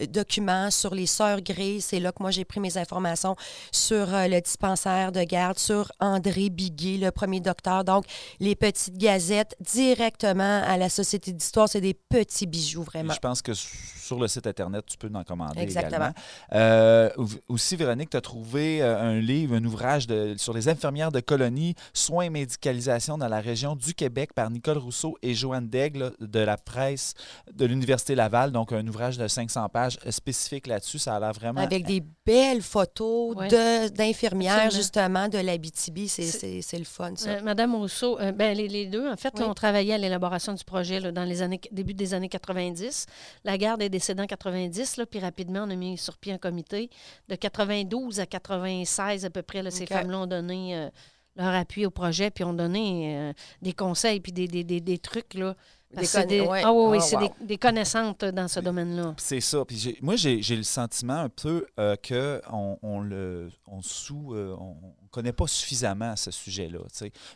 [0.10, 1.86] documents sur les sœurs grises.
[1.86, 3.36] C'est là que moi j'ai pris mes informations
[3.72, 7.84] sur le dispensaire de garde, sur André Biguet, le premier docteur.
[7.84, 8.06] Donc,
[8.40, 13.14] les petites gazettes directement à la Société d'histoire, c'est des petits bijoux Et vraiment.
[13.14, 15.96] Je pense que sur le site Internet, tu peux en commander Exactement.
[15.96, 16.14] également.
[16.54, 17.10] Euh,
[17.48, 21.20] aussi, Véronique, tu as trouvé euh, un livre, un ouvrage de- sur les infirmières de
[21.20, 26.14] colonie, soins et médicalisation dans la région du Québec par Nicole Rousseau et Joanne Daigle
[26.22, 27.14] de la presse
[27.52, 28.52] de l'Université Laval.
[28.52, 31.00] Donc, un ouvrage de 500 pages spécifique là-dessus.
[31.00, 31.62] Ça a l'air vraiment...
[31.62, 33.48] Avec des belles photos Ouais.
[33.90, 36.08] d'infirmières, justement, de l'Abitibi.
[36.08, 37.27] C'est- C'est- C'est c'est le fun, ça.
[37.28, 37.38] Ça?
[37.38, 40.54] Euh, Madame Rousseau, euh, ben, les, les deux, en fait, là, on travaillait à l'élaboration
[40.54, 43.06] du projet là, dans les années, début des années 90.
[43.44, 46.38] La garde est décédée en 90, là, puis rapidement, on a mis sur pied un
[46.38, 46.90] comité.
[47.28, 50.90] De 92 à 96, à peu près, ces femmes-là ont donné euh,
[51.36, 54.98] leur appui au projet, puis ont donné euh, des conseils, puis des, des, des, des
[54.98, 55.34] trucs.
[55.34, 55.56] Là,
[55.94, 56.62] parce Des des, ouais.
[56.66, 57.22] ah oui, oui, Ah, c'est wow.
[57.40, 59.14] des, des connaissantes dans ce domaine-là.
[59.18, 59.64] C'est ça.
[59.64, 64.56] Puis moi, j'ai le sentiment un peu euh, que on, on le on sous euh,
[64.60, 64.76] on,
[65.08, 66.80] on connaît pas suffisamment ce sujet-là.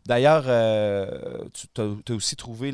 [0.06, 2.74] D'ailleurs, euh, tu as, aussi trouvé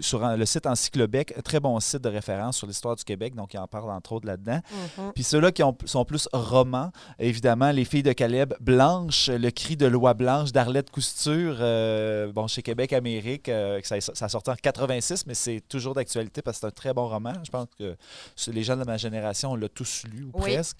[0.00, 3.54] sur le site Encyclobec, un très bon site de référence sur l'histoire du Québec, donc
[3.54, 4.60] il en parle entre autres là-dedans.
[4.98, 5.12] Mhm.
[5.14, 9.76] Puis ceux-là qui ont- sont plus romans, évidemment, Les filles de Caleb, Blanche, Le cri
[9.76, 14.50] de Loi Blanche d'Arlette Cousture, euh, bon, chez Québec Amérique, euh, ça, ça a sorti
[14.50, 17.32] en 86, mais c'est toujours d'actualité parce que c'est un très bon roman.
[17.44, 17.96] Je pense que
[18.50, 20.52] les gens de ma génération on l'a tous lu ou Oui.
[20.54, 20.76] presque.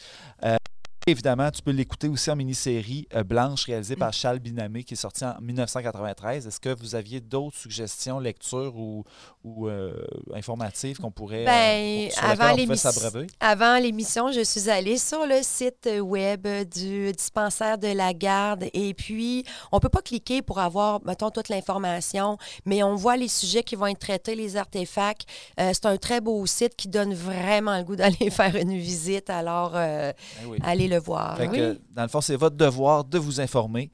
[1.07, 3.99] Évidemment, tu peux l'écouter aussi en mini-série euh, Blanche, réalisée Mm.
[3.99, 6.47] par Charles Binamé, qui est sorti en 1993.
[6.47, 9.05] Est-ce que vous aviez d'autres suggestions, lectures ou,
[9.45, 9.93] ou euh,
[10.33, 12.91] informatives qu'on pourrait, euh, sur avant l'émission-?
[13.39, 18.95] Avant l'émission, je suis allée sur le site web du dispensaire de la garde et
[18.95, 23.63] puis on peut pas cliquer pour avoir, mettons, toute l'information, mais on voit les sujets
[23.63, 25.27] qui vont être traités, les artefacts.
[25.61, 29.29] Euh, c'est un très beau site qui donne vraiment le goût d'aller faire une visite,
[29.29, 30.15] alors Ben
[30.47, 30.59] oui.
[30.63, 31.37] allez le voir.
[31.37, 31.81] Fait que, oui.
[31.91, 33.91] dans le fond, c'est votre devoir de vous informer.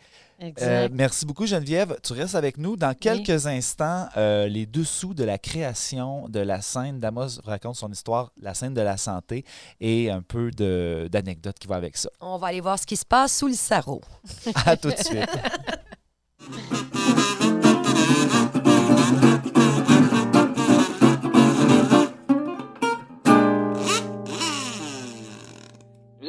[0.62, 1.98] Euh, merci beaucoup, Geneviève.
[2.02, 2.76] Tu restes avec nous.
[2.76, 7.90] Dans quelques instants, euh, les dessous de la création de la scène d'Amos raconte son
[7.90, 9.44] histoire, la scène de la santé,
[9.80, 12.08] et un peu d'anecdotes qui va avec ça.
[12.20, 14.00] On va aller voir ce qui se passe sous le sarreau.
[14.64, 15.28] À tout de suite.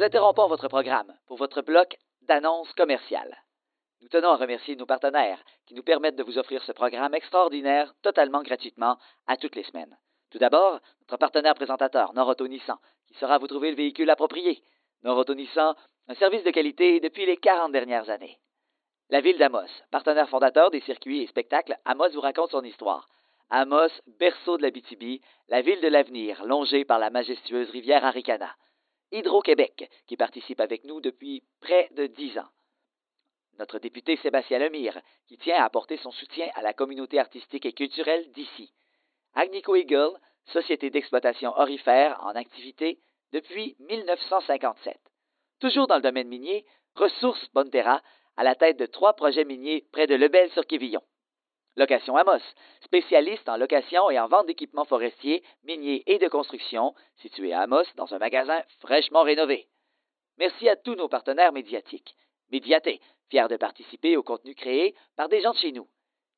[0.02, 3.36] Nous interrompons votre programme pour votre bloc d'annonces commerciales.
[4.00, 7.94] Nous tenons à remercier nos partenaires qui nous permettent de vous offrir ce programme extraordinaire
[8.02, 8.98] totalement gratuitement
[9.28, 9.96] à toutes les semaines.
[10.32, 14.64] Tout d'abord, notre partenaire présentateur, Noroto Nissan, qui saura vous trouver le véhicule approprié.
[15.04, 15.76] Noroto Nissan,
[16.08, 18.40] un service de qualité depuis les 40 dernières années.
[19.08, 23.08] La ville d'Amos, partenaire fondateur des circuits et spectacles, Amos vous raconte son histoire.
[23.50, 28.52] Amos, berceau de l'Abitibi, la ville de l'avenir, longée par la majestueuse rivière Aricana.
[29.12, 32.48] Hydro-Québec, qui participe avec nous depuis près de dix ans.
[33.58, 37.72] Notre député Sébastien Lemire, qui tient à apporter son soutien à la communauté artistique et
[37.72, 38.72] culturelle d'ici.
[39.34, 42.98] Agnico Eagle, société d'exploitation orifère en activité
[43.32, 44.98] depuis 1957.
[45.60, 48.02] Toujours dans le domaine minier, Ressources Bonterra,
[48.36, 51.02] à la tête de trois projets miniers près de Lebel-sur-Quévillon.
[51.76, 52.42] Location Amos,
[52.82, 57.84] spécialiste en location et en vente d'équipements forestiers, miniers et de construction, situé à Amos
[57.96, 59.68] dans un magasin fraîchement rénové.
[60.36, 62.14] Merci à tous nos partenaires médiatiques.
[62.50, 63.00] Médiaté,
[63.30, 65.88] fier de participer au contenu créé par des gens de chez nous.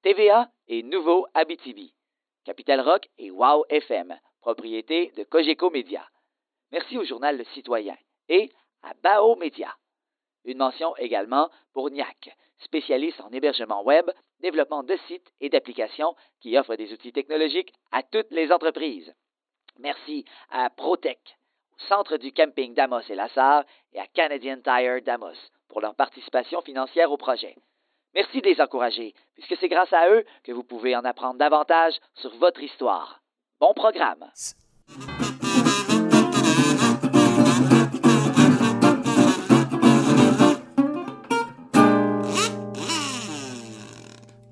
[0.02, 1.94] TVA et Nouveau Abitibi.
[2.44, 6.06] Capital Rock et Wow FM, propriété de Cogeco Média.
[6.70, 7.96] Merci au journal Le Citoyen
[8.28, 8.50] et
[8.82, 9.74] à Bao Média.
[10.44, 14.10] Une mention également pour NIAC, spécialiste en hébergement web,
[14.44, 19.12] développement de sites et d'applications qui offre des outils technologiques à toutes les entreprises.
[19.78, 21.18] Merci à Protec,
[21.72, 23.64] au Centre du camping d'Amos et Lassar
[23.94, 27.56] et à Canadian Tire d'Amos pour leur participation financière au projet.
[28.14, 31.94] Merci de les encourager, puisque c'est grâce à eux que vous pouvez en apprendre davantage
[32.14, 33.20] sur votre histoire.
[33.60, 34.30] Bon programme!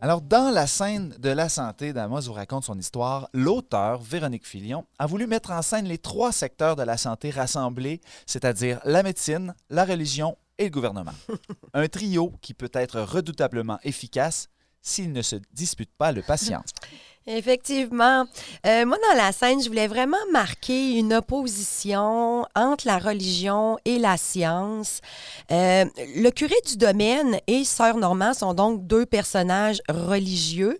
[0.05, 4.85] Alors, dans la scène de la santé d'Amos vous raconte son histoire, l'auteur, Véronique Filion,
[4.99, 9.55] a voulu mettre en scène les trois secteurs de la santé rassemblés, c'est-à-dire la médecine,
[9.71, 11.15] la religion et le gouvernement.
[11.73, 14.49] Un trio qui peut être redoutablement efficace
[14.83, 16.63] s'il ne se dispute pas le patient.
[17.27, 18.27] Effectivement.
[18.67, 23.99] Euh, moi, dans la scène, je voulais vraiment marquer une opposition entre la religion et
[23.99, 25.01] la science.
[25.53, 25.85] Euh,
[26.17, 30.77] le curé du domaine et Sœur Normand sont donc deux personnages religieux.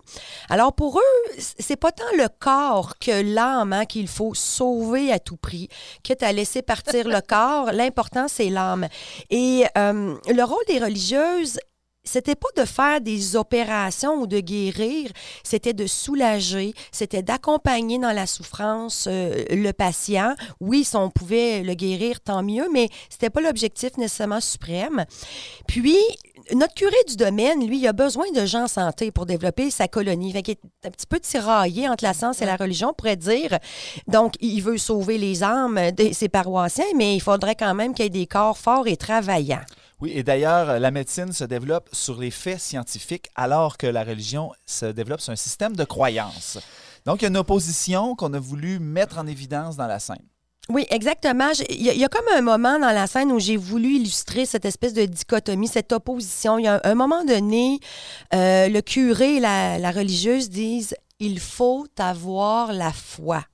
[0.49, 5.19] Alors, pour eux, c'est pas tant le corps que l'âme hein, qu'il faut sauver à
[5.19, 5.69] tout prix,
[6.03, 7.71] quitte à laisser partir le corps.
[7.71, 8.89] L'important, c'est l'âme.
[9.29, 11.57] Et euh, le rôle des religieuses
[12.03, 15.09] c'était pas de faire des opérations ou de guérir,
[15.43, 20.35] c'était de soulager, c'était d'accompagner dans la souffrance euh, le patient.
[20.59, 25.05] Oui, si on pouvait le guérir, tant mieux, mais c'était pas l'objectif nécessairement suprême.
[25.67, 25.97] Puis,
[26.53, 29.87] notre curé du domaine, lui, il a besoin de gens en santé pour développer sa
[29.87, 30.33] colonie.
[30.33, 33.15] Fait qu'il est un petit peu tiraillé entre la science et la religion, on pourrait
[33.15, 33.57] dire.
[34.07, 38.03] Donc, il veut sauver les âmes de ses paroissiens, mais il faudrait quand même qu'il
[38.03, 39.61] y ait des corps forts et travaillants.
[40.03, 44.51] Oui, et d'ailleurs, la médecine se développe sur les faits scientifiques alors que la religion
[44.65, 46.57] se développe sur un système de croyances.
[47.05, 50.25] Donc, il y a une opposition qu'on a voulu mettre en évidence dans la scène.
[50.67, 51.51] Oui, exactement.
[51.69, 54.93] Il y, a- comme un moment dans la scène où j'ai voulu illustrer cette espèce
[54.93, 56.59] de dichotomie, cette opposition.
[56.59, 57.79] Il y a un, moment donné,
[58.33, 63.45] euh, le curé et la religieuse disent il faut avoir la foi.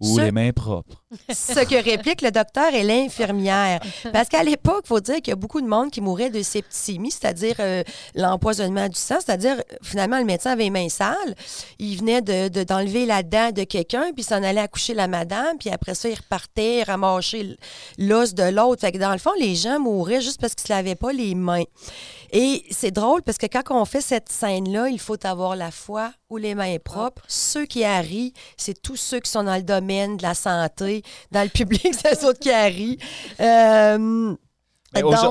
[0.00, 1.02] Ou Ce- les mains propres.
[1.32, 3.80] Ce que réplique le docteur et l'infirmière.
[4.12, 6.42] Parce qu'à l'époque, il faut dire qu'il y a beaucoup de monde qui mourait de
[6.42, 7.82] septicémie, c'est-à-dire euh,
[8.14, 11.34] l'empoisonnement du sang, c'est-à-dire finalement le médecin avait les mains sales,
[11.78, 15.56] il venait de- de- d'enlever la dent de quelqu'un, puis s'en allait accoucher la madame,
[15.58, 17.56] puis après ça, il repartait ramasser
[17.98, 18.82] l'os de l'autre.
[18.82, 21.12] Fait que dans le fond, les gens mouraient juste parce qu'ils ne se lavaient pas
[21.12, 21.64] les mains.
[22.32, 26.12] Et c'est drôle parce que quand on fait cette scène-là, il faut avoir la foi
[26.30, 27.22] ou les mains propres.
[27.28, 31.02] Ceux qui arrivent, c'est tous ceux qui sont dans le domaine de la santé.
[31.30, 32.98] Dans le public, c'est ceux autres qui arrivent.
[33.40, 34.34] Euh,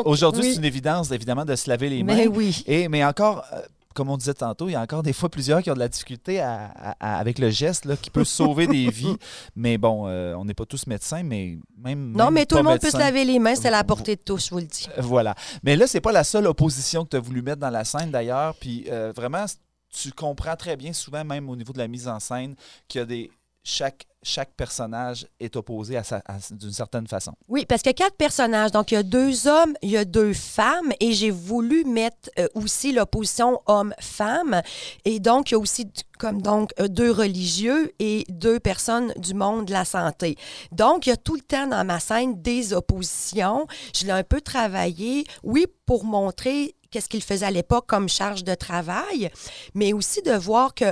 [0.05, 0.51] Aujourd'hui, oui.
[0.51, 2.15] c'est une évidence, évidemment, de se laver les mains.
[2.15, 2.63] Mais oui.
[2.67, 3.61] Et, mais encore, euh,
[3.95, 5.87] comme on disait tantôt, il y a encore des fois plusieurs qui ont de la
[5.87, 9.15] difficulté à- à- à- avec le geste là, qui peut sauver des vies.
[9.55, 12.11] Mais bon, euh, on n'est pas tous médecins, mais même.
[12.11, 14.15] Non, même mais tout le monde peut se laver les mains, c'est à la portée
[14.17, 14.87] de tous, je vous le dis.
[14.97, 15.33] Euh, Voilà.
[15.63, 18.11] Mais là, c'est pas la seule opposition que tu as voulu mettre dans la scène
[18.11, 18.53] d'ailleurs.
[18.59, 19.45] Puis euh, vraiment,
[19.89, 22.55] tu comprends très bien, souvent même au niveau de la mise en scène,
[22.87, 23.31] qu'il y a des.
[23.67, 27.31] Chaque, chaque personnage est opposé à à- d'une certaine façon.
[27.47, 28.71] Oui, parce qu'il y a quatre personnages.
[28.71, 32.29] Donc, il y a deux hommes, il y a deux femmes, et j'ai voulu mettre
[32.37, 34.61] euh, aussi l'opposition homme-femme.
[35.03, 39.33] Et donc, il y a aussi comme donc euh, deux religieux et deux personnes du
[39.33, 40.37] monde de la santé.
[40.71, 43.65] Donc, il y a tout le temps dans ma scène des oppositions.
[43.95, 48.43] Je l'ai un peu travaillé, oui, pour montrer qu'est-ce qu'il faisait à l'époque comme charge
[48.43, 49.31] de travail,
[49.73, 50.85] mais aussi de voir que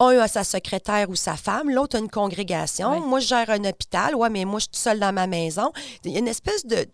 [0.00, 2.92] un a sa secrétaire ou sa femme, l'autre a une congrégation.
[2.92, 3.00] Oui.
[3.06, 4.14] Moi, je gère un hôpital.
[4.16, 5.70] Ouais, mais moi, je suis seule dans ma maison.
[6.04, 6.86] Il y a une espèce de,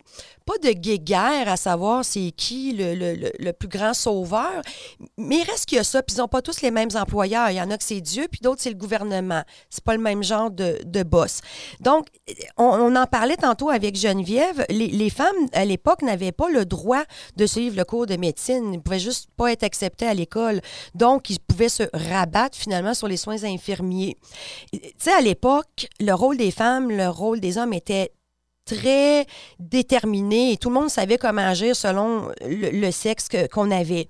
[0.44, 4.60] pas de guéguerre à savoir c'est qui le, le- le- le plus grand sauveur,
[5.16, 7.50] mais il reste qu'il y a ça, puis ils n'ont pas tous les mêmes employeurs.
[7.50, 9.42] Il y en a que c'est Dieu, puis d'autres, c'est le gouvernement.
[9.70, 11.40] C'est pas le même genre de, de boss.
[11.80, 12.08] Donc,
[12.56, 14.64] on, on en parlait tantôt avec Geneviève.
[14.68, 17.04] Les, les femmes, à l'époque, n'avaient pas le droit
[17.36, 18.74] de suivre le cours de médecine.
[18.74, 20.60] Ils pouvaient juste pas être acceptés à l'école.
[20.94, 24.16] Donc, ils pouvaient se rabattre finalement sur les soins infirmiers.
[24.72, 28.12] Tu sais, à l'époque, le rôle des femmes, le rôle des hommes était
[28.66, 29.26] très
[29.58, 34.08] déterminé et tout le monde savait comment agir selon le, sexe qu'on avait.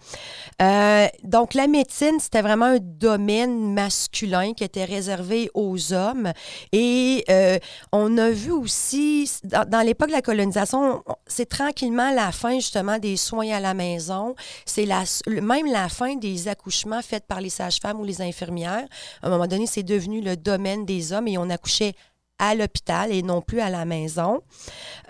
[0.63, 6.33] Euh, donc, la médecine, c'était vraiment un domaine masculin qui était réservé aux hommes.
[6.73, 7.59] Et euh,
[7.93, 12.55] on a vu aussi, dans, dans l'époque de la colonisation, on- c'est tranquillement la fin
[12.55, 14.35] justement des soins à la maison.
[14.65, 14.87] C'est
[15.27, 18.87] même la fin des accouchements faits par les sages-femmes ou les infirmières.
[19.23, 21.95] À un moment donné, c'est devenu le domaine des hommes et on accouchait
[22.39, 24.43] à l'hôpital et non plus à la maison.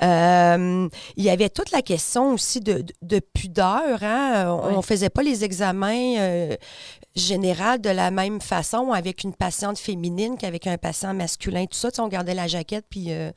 [0.02, 4.02] Euh, il y avait toute la question aussi de, de- de pudeur.
[4.02, 4.58] Hein?
[4.62, 4.82] On ne Oui.
[4.82, 6.56] faisait pas les examens euh,
[7.14, 11.64] généraux de la même façon avec une patiente féminine qu'avec un patient masculin.
[11.66, 13.30] Tout ça, tu sais, on gardait la jaquette puis euh,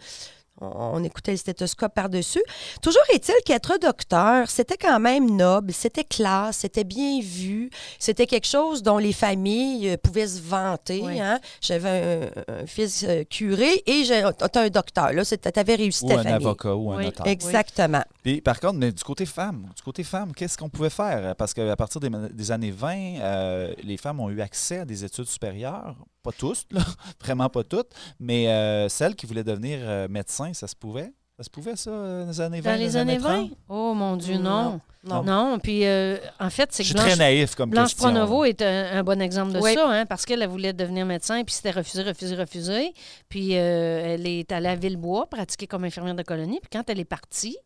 [0.62, 2.41] on, on écoutait le stéthoscope par-dessus.
[2.82, 8.47] Toujours est-il qu'être docteur, c'était quand même noble, c'était classe, c'était bien vu, c'était quelque
[8.47, 11.01] chose dont les familles euh, pouvaient se vanter.
[11.03, 11.20] Oui.
[11.20, 11.39] hein.
[11.62, 14.32] J'avais un, un fils euh, curé et j'ai un
[14.70, 15.14] docteur.
[15.14, 16.34] Là, tu avais réussi Ou ta un famille.
[16.36, 17.05] avocat ou un Oui.
[17.05, 17.28] notaire.
[17.28, 18.03] Exactement.
[18.24, 21.36] Puis, par contre, mais du côté femme, du côté femme, qu'est-ce qu'on pouvait faire?
[21.36, 25.03] Parce qu'à partir des, des années 20, euh, les femmes ont eu accès à des
[25.05, 25.95] études supérieures.
[26.22, 26.82] Pas tous, là,
[27.22, 31.12] vraiment pas toutes, mais euh, celles qui voulaient devenir euh, médecins, ça se pouvait?
[31.38, 32.72] Ça se pouvait, ça, euh, dans les années 20?
[32.74, 33.30] Dans les années 20?
[33.47, 33.52] 30?
[33.70, 34.82] Oh mon Dieu, non.
[35.06, 35.24] Non.
[35.24, 38.10] Non, puis euh, en fait, c'est Je que suis très Blanche, naïf comme Blanche question.
[38.12, 39.74] Pronovo est un, un bon exemple de Oui.
[39.74, 42.93] ça, hein, parce qu'elle elle voulait devenir médecin, puis c'était refusé, refusé, refusé.
[43.30, 46.60] Puis euh, elle est allée à Villebois pratiquer comme infirmière de colonie.
[46.60, 47.58] Puis quand elle est partie,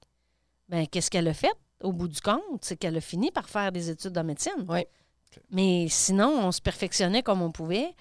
[0.69, 2.39] ben qu'est-ce qu'elle a fait au bout du compte?
[2.61, 4.53] C'est qu'elle a fini par faire des études en médecine.
[4.69, 4.85] Oui.
[5.49, 7.95] Mais sinon, on se perfectionnait comme on pouvait.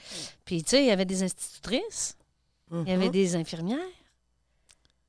[0.45, 2.19] Puis, tu sais, il y avait des institutrices,
[2.71, 3.11] il y avait Mhm.
[3.13, 3.79] des infirmières.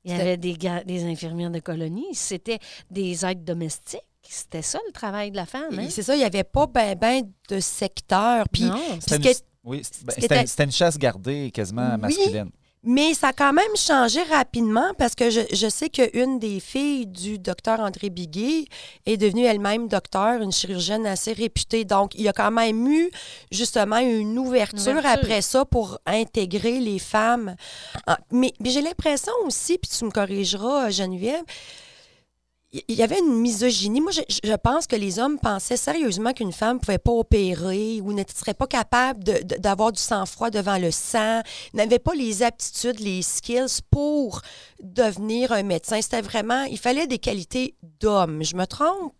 [0.04, 0.54] Il y avait des,
[0.86, 2.06] des infirmières de colonie.
[2.12, 2.58] C'était
[2.90, 4.00] des aides domestiques.
[4.22, 5.78] C'était ça, le travail de la femme.
[5.78, 5.86] hein?
[5.90, 8.46] C'est ça, il n'y avait pas ben, ben de secteur.
[8.50, 8.80] Puis, Non.
[9.00, 12.00] C'était une, oui, ben, c'était était- une- chasse gardée quasiment Oui.
[12.00, 12.50] masculine.
[12.86, 17.06] Mais ça a quand même changé rapidement parce que je, je sais qu'une des filles
[17.06, 18.66] du docteur André Biguet
[19.06, 21.84] est devenue elle-même docteur, une chirurgienne assez réputée.
[21.84, 23.10] Donc, il y a quand même eu
[23.50, 25.10] justement une ouverture, Ouverture.
[25.10, 27.56] après ça pour intégrer les femmes.
[28.06, 31.42] Ah, Mais, mais j'ai l'impression aussi, puis tu me corrigeras, Geneviève,
[32.88, 34.00] il y avait une misogynie.
[34.00, 38.00] Moi, je, je pense que les hommes pensaient sérieusement qu'une femme ne pouvait pas opérer
[38.00, 41.40] ou ne serait pas capable d'avoir du sang-froid devant le sang,
[41.72, 44.40] n'avait pas les aptitudes, les skills pour
[44.82, 46.00] devenir un médecin.
[46.02, 48.42] C'était vraiment, il fallait des qualités d'homme.
[48.42, 49.14] Je me trompe?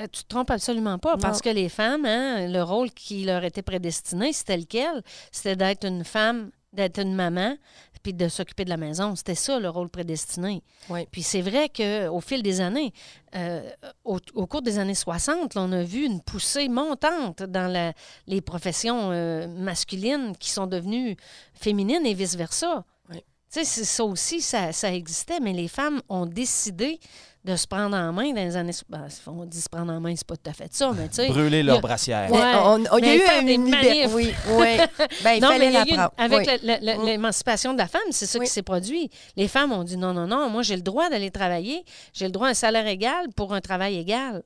[0.00, 3.44] Euh, Tu te trompes absolument pas, parce que les femmes, hein, le rôle qui leur
[3.44, 5.02] était prédestiné, c'était lequel?
[5.30, 7.56] C'était d'être une femme, d'être une maman,
[8.04, 9.16] puis de s'occuper de la maison.
[9.16, 10.62] C'était ça, le rôle prédestiné.
[10.90, 11.08] Oui.
[11.10, 12.92] Puis c'est vrai qu'au fil des années,
[13.34, 13.68] euh,
[14.04, 17.94] au, au cours des années 60, là, on a vu une poussée montante dans la-
[18.28, 21.16] les professions euh, masculines qui sont devenues
[21.54, 22.84] féminines et vice-versa.
[23.10, 23.24] Oui.
[23.48, 27.00] Ça aussi, ça, ça existait, mais les femmes ont décidé
[27.44, 28.72] de se prendre en main dans les années...
[28.88, 31.16] ben, on dit se prendre en main, c'est pas tout à fait ça, mais tu
[31.16, 31.28] sais...
[31.28, 32.30] Brûler leur brassière.
[32.32, 32.40] Ouais.
[32.40, 34.14] On- on- il y a eu une manifs.
[34.14, 34.76] Oui, oui.
[35.22, 36.12] Ben, il non, fallait mais il y a la eu une- prendre.
[36.16, 36.70] avec Oui.
[37.02, 37.04] Mm.
[37.04, 38.46] l'émancipation de la femme, c'est ça Oui.
[38.46, 39.10] qui s'est produit.
[39.36, 41.84] Les femmes ont dit non, non, non, moi j'ai le droit d'aller travailler,
[42.14, 44.42] j'ai le droit à un salaire égal pour un travail égal.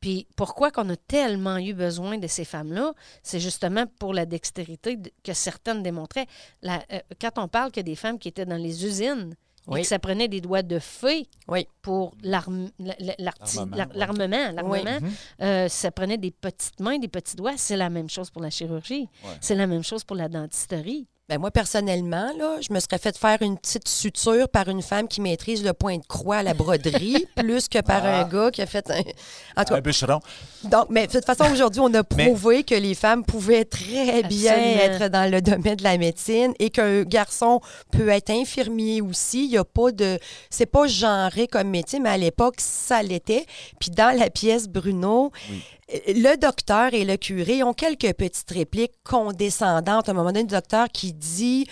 [0.00, 2.92] Puis pourquoi qu'on a tellement eu besoin de ces femmes-là,
[3.22, 6.26] c'est justement pour la dextérité de- que certaines démontraient.
[6.60, 9.34] La- euh, quand on parle que des femmes qui étaient dans les usines
[9.66, 9.80] et Oui.
[9.82, 11.66] que ça prenait des doigts de fée Oui.
[11.82, 12.68] pour L'armement,
[13.94, 14.98] l'armement, l'armement,
[15.40, 17.54] euh, ça prenait des petites mains, des petits doigts.
[17.56, 19.08] C'est la même chose pour la chirurgie.
[19.40, 21.06] C'est la même chose pour la dentisterie.
[21.30, 25.08] Ben moi, personnellement, là, je me serais fait faire une petite suture par une femme
[25.08, 28.20] qui maîtrise le point de croix à la broderie, plus que par Ah.
[28.20, 28.98] un gars qui a fait un.
[29.56, 30.20] En tout cas, Un bûcheron.
[30.64, 34.22] donc, mais de toute façon, aujourd'hui, on a Mais- prouvé que les femmes pouvaient très
[34.24, 34.80] bien Absolument.
[34.82, 39.46] être dans le domaine de la médecine et qu'un garçon peut être infirmier aussi.
[39.46, 40.18] Il y a pas de.
[40.50, 43.46] C'est pas genré comme métier, mais à l'époque, ça l'était.
[43.80, 45.62] Puis dans la pièce Bruno, Oui.
[45.88, 50.08] Le docteur et le curé ont quelques petites répliques condescendantes.
[50.08, 51.66] À un moment donné, le docteur qui dit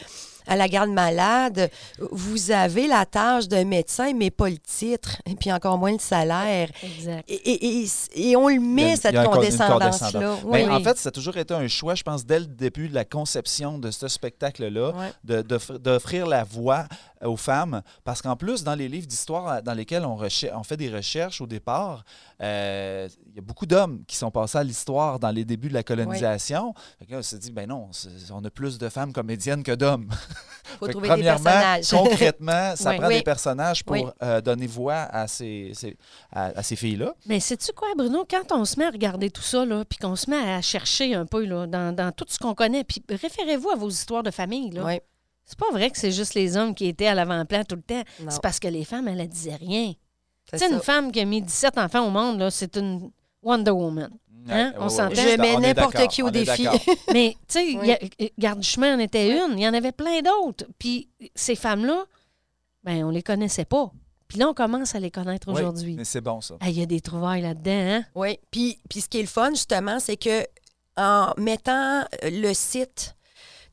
[0.49, 1.71] à la garde malade,
[2.11, 6.01] vous avez la tâche de médecin, mais pas le titre, et puis encore moins le
[6.01, 6.69] salaire.
[6.83, 7.25] Exact.
[7.31, 10.11] Et, et- et- et on le met, cette condescendance-là.
[10.11, 10.41] condescendance.
[10.45, 10.65] Oui.
[10.65, 12.95] Ben, En fait, ça a toujours été un choix, je pense, dès le début de
[12.95, 15.43] la conception de ce spectacle-là, Ouais.
[15.45, 16.87] d'offrir la voix
[17.25, 17.83] aux femmes.
[18.05, 20.17] Parce qu'en plus, dans les livres d'histoire dans lesquels on,
[20.65, 22.05] fait des recherches au départ,
[22.41, 25.75] euh, il y a beaucoup d'hommes qui sont passés à l'histoire dans les débuts de
[25.75, 26.75] la colonisation.
[27.09, 27.91] Là, on s'est dit, ben non,
[28.33, 30.09] on a plus de femmes comédiennes que d'hommes.
[30.79, 31.91] faut trouver des premièrement, personnages.
[31.91, 32.97] concrètement, ça Oui.
[32.99, 33.15] prend Oui.
[33.17, 34.05] des personnages pour Oui.
[34.23, 35.97] euh, donner voix à ces, ces-
[36.31, 37.15] à, à ces filles-là.
[37.27, 38.27] Mais sais-tu quoi, Bruno?
[38.29, 41.15] Quand on se met à regarder tout ça, là, puis qu'on se met à chercher
[41.15, 44.31] un peu là, dans, dans tout ce qu'on connaît, puis référez-vous à vos histoires de
[44.31, 44.71] famille.
[44.71, 44.83] Là.
[45.45, 48.03] C'est pas vrai que c'est juste les hommes qui étaient à l'avant-plan tout le temps.
[48.29, 49.93] C'est parce que les femmes, elles ne disaient rien.
[50.51, 50.75] c'est Tu sais, ça.
[50.75, 53.11] une femme qui a mis 17 enfants au monde, là, c'est une
[53.43, 54.11] Wonder Woman.
[54.49, 54.73] Hein?
[54.79, 55.15] On s'entend?
[55.15, 56.67] Je mets n'importe qui au défi.
[57.13, 57.79] Mais, tu sais, Oui.
[58.19, 59.57] il y a- Garde chemin en était une.
[59.59, 60.65] Il y en avait plein d'autres.
[60.79, 62.05] Puis ces femmes-là,
[62.83, 63.93] ben on les connaissait pas.
[64.27, 65.95] Puis là, on commence à les connaître Oui, aujourd'hui.
[65.95, 66.57] mais c'est bon, ça.
[66.61, 68.05] Ah, Il y a des trouvailles là-dedans, hein?
[68.15, 68.39] Oui.
[68.51, 70.45] Puis, puis ce qui est le fun, justement, c'est que
[70.97, 73.15] en mettant le site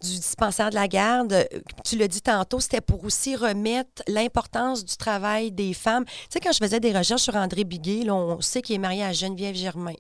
[0.02, 1.48] du dispensaire de la garde,
[1.84, 6.06] tu l'as dit tantôt, c'était pour aussi remettre l'importance du travail des femmes.
[6.06, 8.80] Tu sais, quand je faisais des recherches sur André Biguet, là, on sait qu'il est
[8.80, 9.94] marié à Geneviève Germain.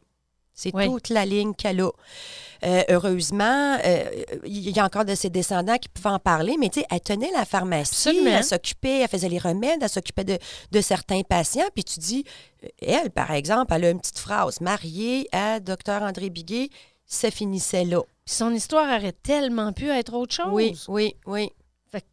[0.53, 0.87] C'est Oui.
[0.87, 1.89] toute la ligne qu'elle a.
[2.65, 4.03] Euh, heureusement, euh,
[4.45, 6.99] il y a encore de ses descendants qui pouvaient en parler, mais tu sais, elle
[6.99, 8.35] tenait la pharmacie, Absolument.
[8.37, 10.37] elle s'occupait, elle faisait les remèdes, elle s'occupait de,
[10.71, 11.63] de certains patients.
[11.73, 12.25] Puis tu dis,
[12.81, 16.69] elle, par exemple, elle a une petite phrase, mariée à Dr André Biguet,
[17.05, 18.01] ça finissait là.
[18.31, 20.51] Son histoire aurait tellement pu être autre chose.
[20.53, 21.49] Oui, oui, oui.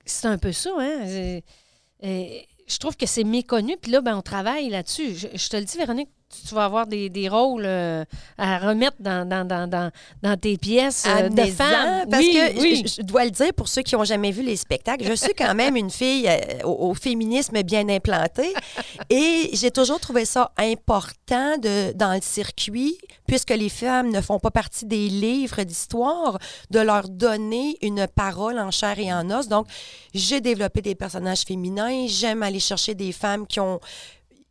[0.06, 1.02] C'est un peu ça, hein?
[1.06, 1.44] C'est-
[2.04, 5.14] euh, je trouve que c'est méconnu, puis là, ben, on travaille là-dessus.
[5.14, 6.08] Je, je te le dis, Véronique,
[6.46, 8.04] tu, vas avoir des, des rôles euh,
[8.38, 9.90] à remettre dans, dans, dans, dans,
[10.22, 12.08] dans tes pièces euh, de femmes.
[12.10, 12.82] Parce Oui, que oui.
[12.86, 15.34] je, je dois le dire pour ceux qui n'ont jamais vu les spectacles, je suis
[15.34, 18.52] quand même une fille euh, au, au féminisme bien implantée
[19.10, 24.38] et j'ai toujours trouvé ça important de, dans le circuit, puisque les femmes ne font
[24.38, 26.38] pas partie des livres d'histoire,
[26.70, 29.48] de leur donner une parole en chair et en os.
[29.48, 29.66] Donc,
[30.14, 33.80] j'ai développé des personnages féminins, j'aime aller chercher des femmes qui ont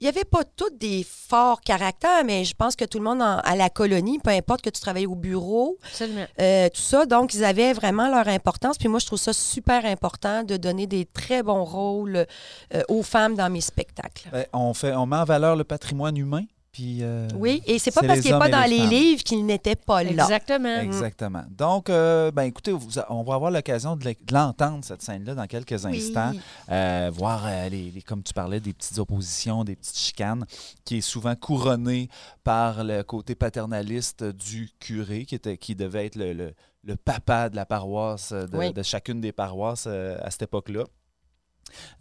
[0.02, 3.38] n'y avait pas toutes des forts caractères, mais je pense que tout le monde en-
[3.40, 6.26] à la colonie, peu importe que tu travailles au bureau, Absolument.
[6.42, 7.06] euh, tout ça.
[7.06, 8.78] Donc, ils avaient vraiment leur importance.
[8.78, 12.26] Puis moi, je trouve ça super important de donner des très bons rôles
[12.74, 14.30] euh, aux femmes dans mes spectacles.
[14.32, 16.44] Ben, on, fait, on met en valeur le patrimoine humain.
[16.76, 19.78] Puis, euh, Oui, et c'est pas parce qu'il n'est pas dans les livres qu'il n'était
[19.78, 20.10] pas là.
[20.12, 20.82] Exactement.
[20.82, 21.44] Exactement.
[21.50, 25.36] Donc, euh, ben, écoutez, vous- on va avoir l'occasion de l'e- de l'entendre, cette scène-là,
[25.36, 25.96] dans quelques Oui.
[25.98, 26.34] instants.
[26.70, 30.46] Euh, voir, euh, les, les- comme tu parlais, des petites oppositions, des petites chicanes,
[30.84, 32.10] qui est souvent couronnée
[32.44, 36.54] par le côté paternaliste du curé, qui, était, qui devait être le, le-
[36.84, 38.74] le papa de la paroisse, de, Oui.
[38.74, 40.84] de chacune des paroisses euh, à cette époque-là.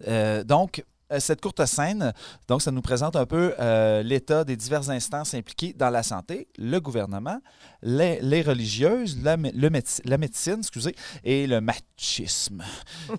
[0.08, 0.84] Euh, donc,
[1.20, 2.12] cette courte scène,
[2.48, 6.48] donc, ça nous présente un peu euh, l'état des diverses instances impliquées dans la santé,
[6.58, 7.38] le gouvernement,
[7.82, 10.94] les, les religieuses, la, le méde- la médecine, excusez,
[11.24, 12.62] et le machisme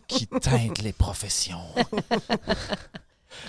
[0.08, 1.62] qui teinte les professions.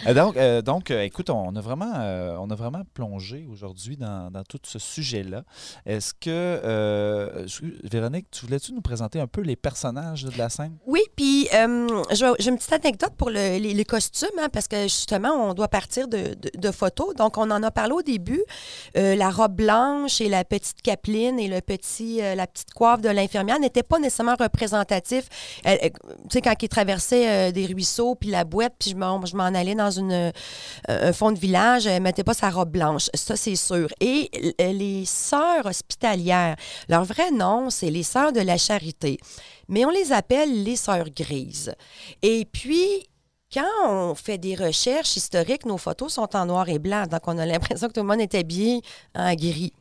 [0.06, 0.14] Euh,
[0.62, 1.92] Donc, euh, euh, écoute, on a vraiment,
[2.40, 5.42] on a vraiment plongé aujourd'hui dans, tout ce sujet-là.
[5.84, 7.46] Est-ce que,
[7.84, 10.76] Véronique, tu voulais-tu nous présenter un peu les personnages de la scène?
[10.86, 15.54] Oui, puis j'ai une petite anecdote pour le- les, costumes, hein, parce que justement, on
[15.54, 17.14] doit partir de, photos.
[17.14, 18.42] Donc, on en a parlé au début.
[18.94, 23.58] La robe blanche et la petite capeline et le petit, la petite coiffe de l'infirmière
[23.60, 25.28] n'étaient pas nécessairement représentatifs.
[25.64, 25.70] Tu
[26.30, 28.96] sais, quand il traversait des ruisseaux, puis la boîte, puis je
[29.36, 30.32] m'en allais dans euh,
[30.88, 33.08] un fond de village, elle mettait pas sa robe blanche.
[33.14, 33.88] Ça, c'est sûr.
[34.00, 36.56] Et euh, les sœurs hospitalières,
[36.88, 39.18] leur vrai nom, c'est les sœurs de la charité
[39.68, 41.74] mais on les appelle les sœurs grises.
[42.22, 43.08] Et puis,
[43.52, 47.38] quand on fait des recherches historiques, nos photos sont en noir et blanc, donc on
[47.38, 48.82] a l'impression que tout le monde est habillé
[49.14, 49.72] en gris.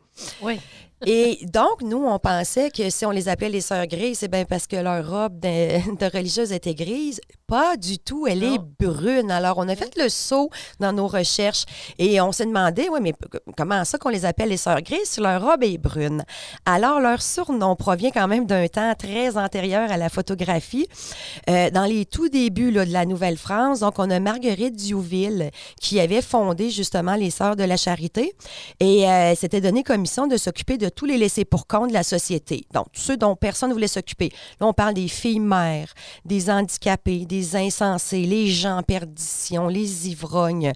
[0.41, 0.59] Oui.
[1.05, 4.45] Et donc, nous, on pensait que si on les appelait les sœurs grises, c'est bien
[4.45, 7.19] parce que leur robe de, de religieuse était grise.
[7.47, 9.29] Pas du tout, elle est brune.
[9.29, 11.65] Alors, on a fait le saut dans nos recherches
[11.99, 13.13] et on s'est demandé, oui, mais
[13.55, 16.23] comment ça qu'on les appelle les sœurs grises si leur robe est brune?
[16.65, 20.87] Alors, leur surnom provient quand même d'un temps très antérieur à la photographie.
[21.49, 25.99] Euh, dans les tout débuts là, de la Nouvelle-France, donc, on a Marguerite Diouville qui
[25.99, 28.33] avait fondé justement les Sœurs de la Charité
[28.79, 31.93] et euh, s'était donné comme mission de s'occuper de tous les laissés pour compte de
[31.93, 32.65] la société.
[32.73, 34.29] Donc, ceux dont personne ne voulait s'occuper.
[34.59, 35.93] Là, on parle des filles mères,
[36.23, 40.71] des handicapés, des insensés, les gens en perdition, les ivrognes.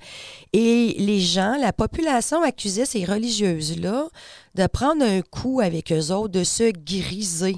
[0.54, 4.08] Et les gens, la population accusait ces religieuses-là
[4.56, 7.58] de prendre un coup avec eux autres, de se griser.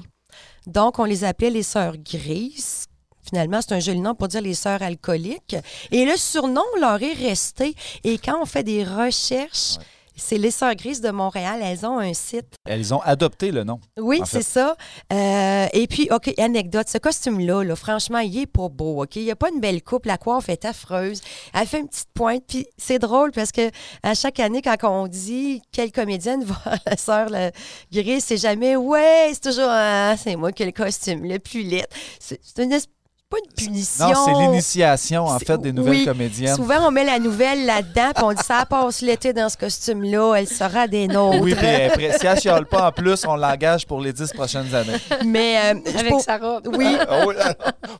[0.66, 2.86] Donc, on les appelait les sœurs grises.
[3.24, 5.56] Finalement, c'est un joli nom pour dire les sœurs alcooliques.
[5.90, 7.74] Et le surnom leur est resté.
[8.04, 9.78] Et quand on fait des recherches,
[10.22, 11.60] c'est les sœurs grises de Montréal.
[11.62, 12.54] Elles ont un site.
[12.64, 13.80] Elles ont adopté le nom.
[13.98, 14.76] Oui, c'est ça.
[15.12, 19.16] Euh, et puis, OK, anecdote, ce costume-là, là, franchement, il est pas beau, OK?
[19.16, 21.20] Il n'y a pas une belle coupe, la coiffe est affreuse.
[21.54, 23.70] Elle fait une petite pointe, puis c'est drôle parce que
[24.02, 27.50] à chaque année, quand on dit quelle comédienne va à la sœur la
[27.92, 31.62] grise, c'est jamais «Ouais, c'est toujours Ah, c'est moi qui ai le costume le plus
[31.62, 31.86] laid.»
[32.20, 32.86] C'est une es-
[33.32, 34.08] pas une punition.
[34.08, 36.04] Non, c'est l'initiation, en fait, des nouvelles oui.
[36.04, 36.54] comédiennes.
[36.54, 40.34] Souvent, on met la nouvelle là-dedans, puis on dit ça passe l'été dans ce costume-là,
[40.36, 41.38] elle sera des nôtres.
[41.40, 44.74] Oui, puis après, si elle chiale pas en plus, on l'engage pour les dix prochaines
[44.74, 44.98] années.
[45.24, 46.68] Mais euh, Avec pour- sa robe.
[46.76, 47.32] oui, Oh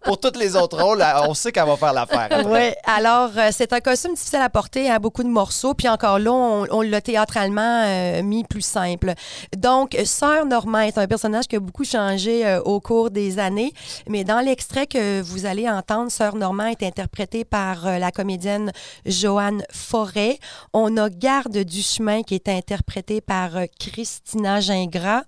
[0.04, 2.28] pour tous les autres rôles, on sait qu'elle va faire l'affaire.
[2.46, 6.18] Oui, alors euh, c'est un costume difficile à porter, à beaucoup de morceaux, puis encore
[6.18, 9.14] là, on, on l'a théâtralement euh, mis plus simple.
[9.56, 13.72] Donc, Sœur Normand est un personnage qui a beaucoup changé euh, au cours des années,
[14.08, 18.72] mais dans l'extrait que vous allez entendre, Sœur Normand est interprétée par euh, la comédienne
[19.06, 20.38] Joanne Forêt.
[20.72, 25.22] On a Garde du chemin qui est interprétée par euh, Christina Gingras.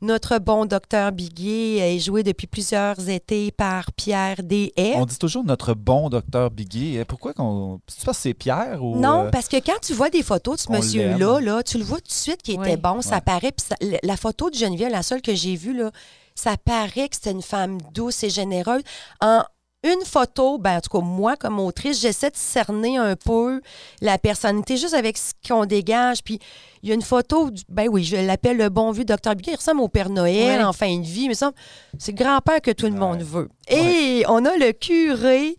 [0.00, 4.94] Notre bon docteur Biguet est joué depuis plusieurs étés par Pierre Deshaies.
[4.94, 7.04] On dit toujours notre bon docteur Biguet.
[7.04, 7.80] Pourquoi qu'on.
[7.88, 8.96] Tu penses que c'est Pierre ou.
[8.96, 11.78] Non, euh, parce que quand tu vois des photos de ce on monsieur-là, là, tu
[11.78, 12.76] le vois tout de suite qu'il était Oui.
[12.76, 13.20] bon, ça Ouais.
[13.22, 13.50] paraît.
[13.50, 15.90] Puis ça- la- la photo de Geneviève, la seule que j'ai vue, là,
[16.38, 18.82] ça paraît que c'était une femme douce et généreuse.
[19.20, 19.42] En
[19.84, 23.60] une photo, ben, en tout cas, moi, comme autrice, j'essaie de cerner un peu
[24.00, 26.24] la personnalité juste avec ce qu'on dégage.
[26.24, 26.40] Puis
[26.82, 29.52] il y a une photo, du- ben oui, je l'appelle le bon vu docteur Biguet.
[29.52, 30.64] Il ressemble au Père Noël Ouais.
[30.64, 31.52] en fin de vie, mais ça,
[31.96, 32.98] c'est le grand-père que tout le Ouais.
[32.98, 33.48] monde veut.
[33.68, 35.56] Et on a le curé.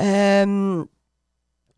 [0.00, 0.84] euh,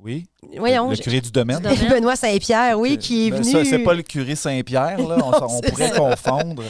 [0.00, 0.26] Oui.
[0.58, 1.58] Voyons, le curé du domaine.
[1.58, 1.88] Du domaine.
[1.90, 3.64] Benoît Saint-Pierre, oui, qui est Ben, venu.
[3.64, 5.16] c'est pas le curé Saint-Pierre, là.
[5.22, 5.96] On, Non, on pourrait ça.
[5.98, 6.62] confondre.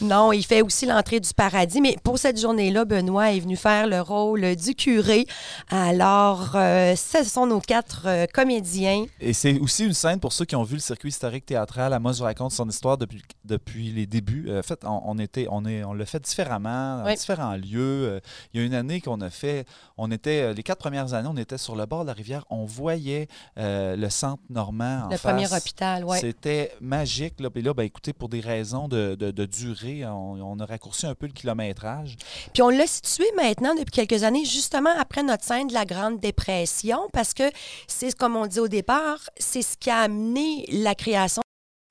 [0.00, 3.86] Non, il fait aussi l'entrée du paradis, mais pour cette journée-là, Benoît est venu faire
[3.86, 5.26] le rôle du curé.
[5.70, 9.04] Alors, euh, ce sont nos quatre euh, comédiens.
[9.20, 11.92] Et c'est aussi une scène pour ceux qui ont vu le circuit historique théâtral.
[11.92, 14.46] Amos vous raconte son histoire depuis, depuis les débuts.
[14.48, 17.14] Euh, en fait, on, on était, on est, on l'a fait différemment, dans Oui.
[17.16, 17.72] différents lieux.
[18.08, 18.20] Euh,
[18.52, 19.66] il y a une année qu'on a fait,
[19.96, 22.44] on était, les quatre premières années, on était sur le bord de la rivière.
[22.50, 23.21] On voyait
[23.58, 25.32] euh, le centre normand en le face.
[25.32, 26.18] premier hôpital, oui.
[26.20, 27.40] C'était magique.
[27.40, 27.50] Là.
[27.50, 31.06] Puis là, ben, écoutez, pour des raisons de, de- de durée, on, on a raccourci
[31.06, 32.16] un peu le kilométrage.
[32.52, 36.20] Puis on l'a situé maintenant depuis quelques années, justement après notre scène de la Grande
[36.20, 37.44] Dépression, parce que
[37.86, 41.42] c'est comme on dit au départ, c'est ce qui a amené la création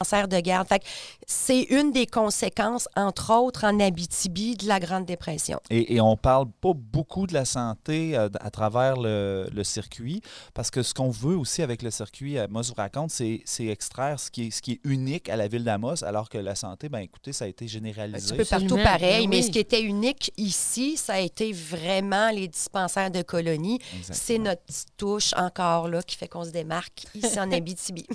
[0.02, 0.68] cancer de garde.
[0.68, 0.82] Fait
[1.28, 5.60] c'est une des conséquences, entre autres, en Abitibi, de la Grande Dépression.
[5.70, 10.22] Et, et on parle pas beaucoup de la santé euh, à travers le, le circuit,
[10.54, 14.32] parce que ce qu'on veut aussi avec le circuit Amos vous raconte, c'est extraire ce
[14.32, 17.00] qui, est, ce qui est unique à la ville d'Amos, alors que la santé, ben
[17.00, 18.28] écoutez, ça a été Un généralisé.
[18.36, 19.44] petit peu partout Absolument, pareil, ben mais oui.
[19.44, 23.80] ce qui était unique ici, ça a été vraiment les dispensaires de colonies.
[24.12, 28.06] C'est notre petite touche encore là qui fait qu'on se démarque ici en Abitibi.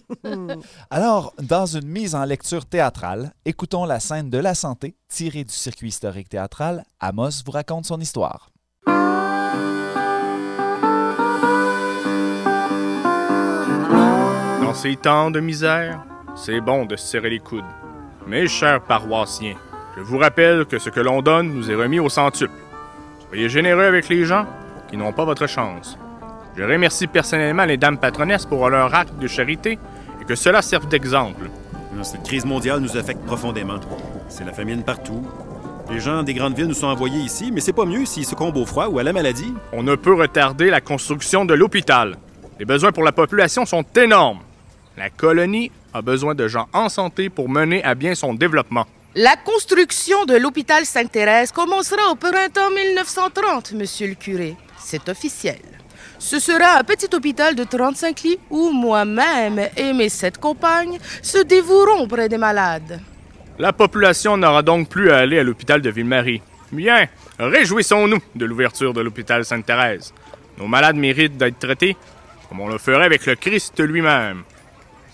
[0.91, 5.53] Alors, dans une mise en lecture théâtrale, écoutons la scène de la santé tirée du
[5.53, 6.85] circuit historique théâtral.
[7.01, 8.51] Amos vous raconte son histoire.
[14.63, 16.05] Dans ces temps de misère,
[16.35, 17.65] c'est bon de se serrer les coudes.
[18.27, 19.57] Mes chers paroissiens,
[19.97, 22.53] je vous rappelle que ce que l'on donne nous est remis au centuple.
[23.29, 24.47] Soyez généreux avec les gens
[24.89, 25.99] qui n'ont pas votre chance.
[26.57, 29.79] Je remercie personnellement les dames patronesses pour leur acte de charité
[30.21, 31.51] et que cela serve d'exemple.
[32.03, 33.81] Cette crise mondiale nous affecte profondément.
[34.29, 35.23] C'est la famine partout.
[35.91, 38.57] Les gens des grandes villes nous sont envoyés ici, mais c'est pas mieux s'ils succombent
[38.57, 39.55] au froid ou à la maladie.
[39.73, 42.17] On ne peut retarder la construction de l'hôpital.
[42.59, 44.41] Les besoins pour la population sont énormes.
[44.97, 48.87] La colonie a besoin de gens en santé pour mener à bien son développement.
[49.15, 54.57] La construction de l'hôpital Sainte-Thérèse commencera au printemps 1930, monsieur le curé.
[54.79, 55.76] C'est officiel.
[56.19, 61.39] Ce sera un petit hôpital de 35 lits où moi-même et mes sept compagnes se
[61.39, 63.01] dévoueront auprès des malades.
[63.59, 66.43] La population n'aura donc plus à aller à l'hôpital de Ville-Marie.
[66.73, 67.07] Bien,
[67.39, 70.13] réjouissons-nous de l'ouverture de l'hôpital Sainte-Thérèse.
[70.59, 71.97] Nos malades méritent d'être traités
[72.49, 74.43] comme on le ferait avec le Christ lui-même.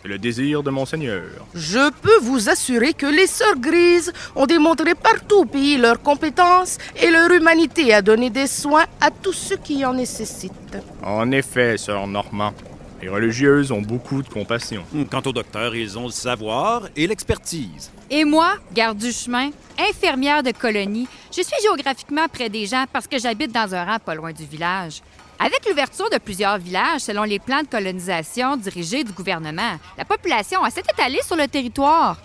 [0.03, 1.23] C'est le désir de mon Seigneur.
[1.55, 6.79] Je peux vous assurer que les Sœurs Grises ont démontré partout au pays leur compétence
[7.01, 10.79] et leur humanité à donner des soins à tous ceux qui en nécessitent.
[11.05, 12.53] En effet, sœur Normand,
[13.01, 14.83] les religieuses ont beaucoup de compassion.
[15.09, 17.93] Quant aux docteurs, ils ont le savoir et l'expertise.
[18.11, 23.07] Et moi, garde du chemin, infirmière de colonie, je suis géographiquement près des gens parce
[23.07, 25.01] que j'habite dans un rang pas loin du village.
[25.45, 30.61] Avec l'ouverture de plusieurs villages selon les plans de colonisation dirigés du gouvernement, la population
[30.71, 32.17] s'est étalée sur le territoire.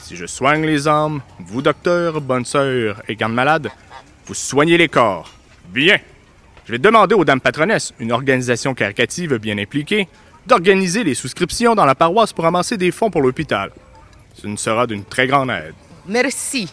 [0.00, 3.70] Si je soigne les âmes, vous, docteur, bonne sœur et garde malade,
[4.26, 5.30] vous soignez les corps.
[5.68, 5.98] Bien.
[6.66, 10.08] Je vais demander aux dames patronesses, une organisation caritative bien impliquée,
[10.46, 13.70] d'organiser les souscriptions dans la paroisse pour amasser des fonds pour l'hôpital.
[14.34, 15.74] Ce ne sera d'une très grande aide.
[16.08, 16.68] Merci.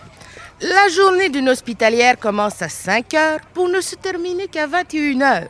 [0.63, 5.49] La journée d'une hospitalière commence à 5 heures pour ne se terminer qu'à 21 heures.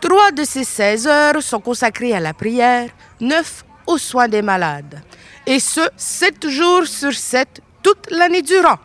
[0.00, 2.88] Trois de ces 16 heures sont consacrées à la prière,
[3.20, 5.02] neuf aux soins des malades.
[5.46, 8.78] Et ce, 7 jours sur 7, toute l'année durant.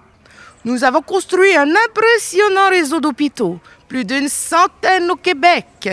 [0.66, 5.88] Nous avons construit un impressionnant réseau d'hôpitaux, plus d'une centaine au Québec.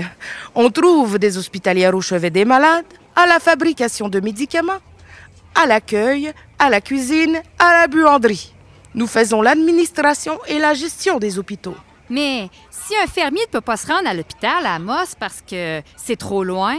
[0.57, 2.85] On trouve des hospitalières au chevet des malades,
[3.15, 4.81] à la fabrication de médicaments,
[5.55, 8.53] à l'accueil, à la cuisine, à la buanderie.
[8.95, 11.77] Nous faisons l'administration et la gestion des hôpitaux.
[12.11, 15.81] Mais si un fermier ne peut pas se rendre à l'hôpital à Amos parce que
[15.97, 16.77] c'est trop loin,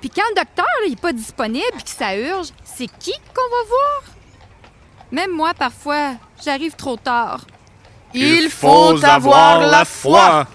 [0.00, 3.68] puis quand le docteur n'est pas disponible et que ça urge, c'est qui qu'on va
[3.68, 4.02] voir?
[5.10, 6.12] Même moi, parfois,
[6.44, 7.46] j'arrive trop tard.
[8.12, 10.46] Il faut avoir la foi.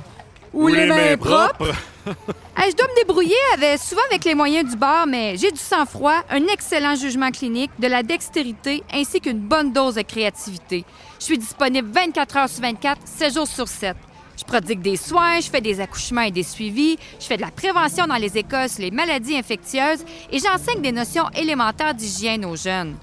[0.53, 1.73] Ou les mains propres.
[2.67, 6.23] Je dois me débrouiller avec, souvent avec les moyens du bord, mais j'ai du sang-froid,
[6.29, 10.85] un excellent jugement clinique, de la dextérité ainsi qu'une bonne dose de créativité.
[11.19, 13.95] Je suis disponible 24 heures sur 24, 7 jours sur 7.
[14.37, 17.49] Je prodigue des soins, je fais des accouchements et des suivis, je fais de la
[17.49, 22.55] prévention dans les écoles sur les maladies infectieuses et j'enseigne des notions élémentaires d'hygiène aux
[22.55, 22.95] jeunes.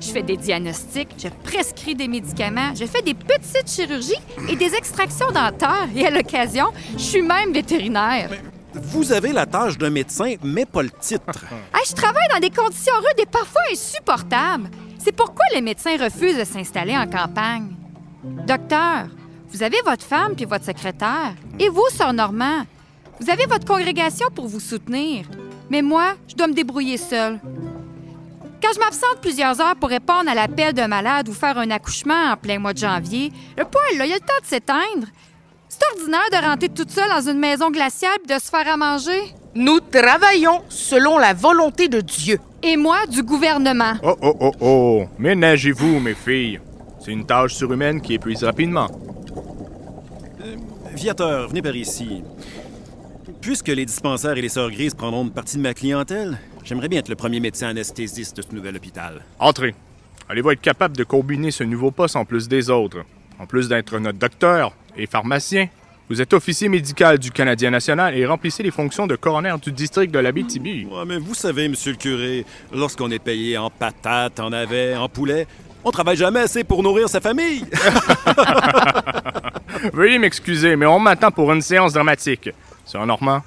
[0.00, 4.14] Je fais des diagnostics, je prescris des médicaments, je fais des petites chirurgies
[4.48, 8.30] et des extractions dentaires et à l'occasion, je suis même vétérinaire.
[8.74, 11.44] Vous avez la tâche d'un médecin, mais pas le titre.
[11.74, 14.68] Hey, je travaille dans des conditions rudes et parfois insupportables.
[14.98, 17.74] C'est pourquoi les médecins refusent de s'installer en campagne.
[18.22, 19.06] Docteur,
[19.48, 21.34] vous avez votre femme puis votre secrétaire.
[21.58, 22.66] Et vous, sœur Normand,
[23.18, 25.26] vous avez votre congrégation pour vous soutenir.
[25.70, 27.40] Mais moi, je dois me débrouiller seule.
[28.62, 32.32] Quand je m'absente plusieurs heures pour répondre à l'appel d'un malade ou faire un accouchement
[32.32, 35.06] en plein mois de janvier, le poil, là, il a le temps de s'éteindre.
[35.72, 38.76] C'est ordinaire de rentrer toute seule dans une maison glaciale et de se faire à
[38.76, 39.32] manger?
[39.54, 42.40] Nous travaillons selon la volonté de Dieu.
[42.64, 43.92] Et moi, du gouvernement.
[44.02, 45.04] Oh, oh, oh, oh!
[45.16, 46.58] Ménagez-vous, mes filles.
[46.98, 48.88] C'est une tâche surhumaine qui épuise rapidement.
[50.92, 52.24] Viateur, venez par ici.
[53.40, 56.98] Puisque les dispensaires et les sœurs grises prendront une partie de ma clientèle, j'aimerais bien
[56.98, 59.22] être le premier médecin anesthésiste de ce nouvel hôpital.
[59.38, 59.76] Entrez.
[60.28, 63.04] Allez-vous être capable de combiner ce nouveau poste en plus des autres?
[63.40, 65.68] En plus d'être notre docteur et pharmacien,
[66.10, 70.12] Vous êtes officier médical du Canadien national et remplissez les fonctions de coroner du district
[70.12, 70.84] de l'Abitibi.
[70.90, 75.08] Ouais, mais vous savez, monsieur le curé, lorsqu'on est payé en patates, en navets, en
[75.08, 75.46] poulet,
[75.84, 77.64] on travaille jamais assez pour nourrir sa famille.
[79.92, 82.50] Veuillez m'excuser, mais on m'attend pour une séance dramatique.
[82.84, 83.42] Sir Normand,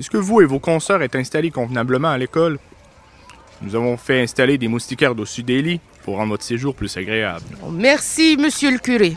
[0.00, 2.58] est-ce que vous et vos consoeurs êtes installés convenablement à l'école?
[3.62, 7.44] Nous avons fait installer des moustiquaires au-dessus des lits pour rendre votre séjour plus agréable.
[7.70, 9.16] Merci, monsieur le curé.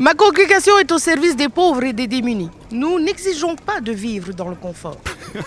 [0.00, 2.48] Ma congrégation est au service des pauvres et des démunis.
[2.70, 4.96] Nous n'exigeons pas de vivre dans le confort.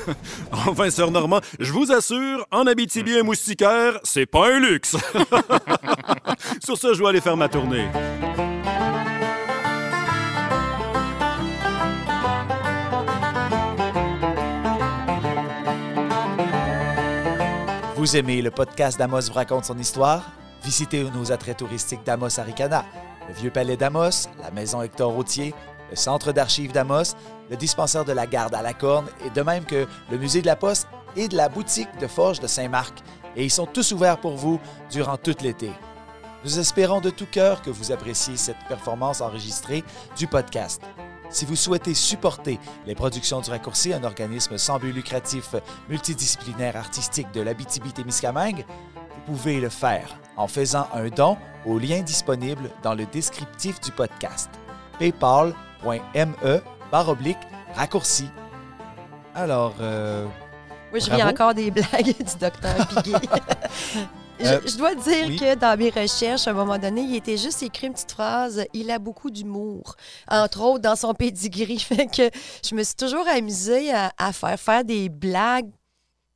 [0.51, 4.95] enfin, sœur Normand, je vous assure, en Abitibi, un moustiquaire, c'est pas un luxe.
[6.63, 7.87] Sur ce, je vais aller faire ma tournée.
[17.95, 20.31] Vous aimez le podcast d'Amos vous raconte son histoire?
[20.63, 22.85] Visitez nos attraits touristiques d'Amos Aricana,
[23.27, 25.53] le Vieux Palais d'Amos, la Maison Hector Routier,
[25.89, 27.15] le Centre d'archives d'Amos,
[27.49, 30.47] le dispensaire de la Garde à la Corne et de même que le Musée de
[30.47, 32.99] la Poste et de la boutique de Forge de Saint-Marc.
[33.35, 34.59] Et ils sont tous ouverts pour vous
[34.91, 35.71] durant tout l'été.
[36.43, 39.83] Nous espérons de tout cœur que vous appréciez cette performance enregistrée
[40.17, 40.81] du podcast.
[41.29, 45.55] Si vous souhaitez supporter les productions du Raccourci, un organisme sans but lucratif
[45.89, 48.65] multidisciplinaire artistique de l'Abitibi-Témiscamingue,
[49.15, 53.91] vous pouvez le faire en faisant un don au lien disponible dans le descriptif du
[53.91, 54.49] podcast.
[54.99, 56.61] paypal.me
[57.07, 57.37] oblique
[57.75, 58.29] raccourci.
[59.35, 60.25] Alors, euh,
[60.91, 61.29] Moi, je ris Bravo.
[61.31, 63.17] encore des blagues du docteur Piguet.
[64.39, 65.35] Je, Euh, je dois dire oui.
[65.37, 68.65] que dans mes recherches, à un moment donné, il était juste écrit une petite phrase.
[68.73, 69.95] Il a beaucoup d'humour,
[70.27, 71.77] entre autres dans son pedigree.
[71.79, 72.29] Fait que
[72.67, 75.69] je me suis toujours amusée à, à faire faire des blagues,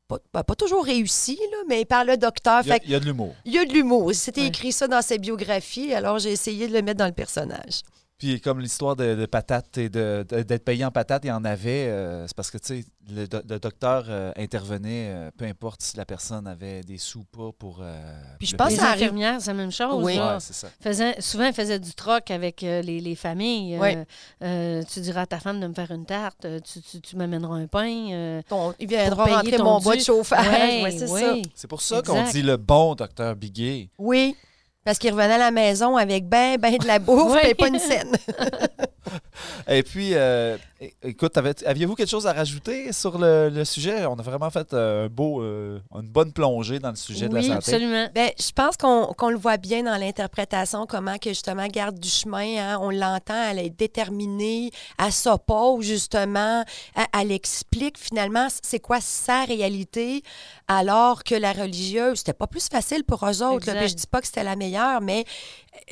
[0.08, 2.62] pas, pas- pas toujours réussies, là, mais par le docteur.
[2.64, 3.36] il y a- Fait que il y, a de l'humour.
[3.46, 4.12] il y a de l'humour.
[4.14, 7.82] C'était écrit ça dans sa biographie, alors j'ai essayé de le mettre dans le personnage.
[8.18, 11.46] Puis comme l'histoire de, de patates et de- d'être payé en patates, il y en
[11.46, 11.88] avait.
[11.88, 15.82] euh, c'est parce que, tu sais, le, do- le docteur euh, intervenait, euh, peu importe
[15.84, 17.80] si la personne avait des sous ou pas pour...
[17.82, 17.96] euh,
[18.40, 20.04] Puis je pense arrive- infirmières, c'est la même chose.
[20.04, 20.18] Oui.
[20.18, 20.68] Ouais, c'est ça.
[20.82, 23.78] Faisait- souvent, elles faisaient du troc avec euh, les, les familles.
[24.42, 27.56] Euh, tu diras à ta femme de me faire une tarte, tu, tu, tu m'amèneras
[27.56, 28.12] un pain.
[28.12, 30.48] euh, Ton- il viendra rentrer ton mon bois de chauffage.
[30.48, 31.36] Ouais, Ouais, c'est ça.
[31.56, 33.90] C'est pour ça qu'on dit le bon docteur Biguet.
[34.00, 34.36] Oui,
[34.88, 37.78] parce qu'il revenait à la maison avec ben, ben de la bouffe, mais pas une
[37.78, 38.16] scène.
[39.68, 40.58] Et puis, euh,
[41.04, 44.06] écoute, aviez-vous quelque chose à rajouter sur le, le sujet?
[44.06, 47.36] On a vraiment fait euh, un beau, euh, une bonne plongée dans le sujet de
[47.36, 47.54] la santé.
[47.54, 48.08] Absolument.
[48.14, 52.10] Ben, je pense qu'on qu'on le voit bien dans l'interprétation, comment que justement Garde du
[52.10, 54.72] chemin, hein, on l'entend, elle est déterminée,
[55.04, 56.64] elle s'oppose justement,
[56.96, 60.24] elle, elle explique finalement c'est quoi sa réalité,
[60.68, 63.72] alors que la religieuse, c'était pas plus facile pour eux autres.
[63.72, 63.88] là.
[63.88, 65.26] Je dis pas que c'était la meilleure, mais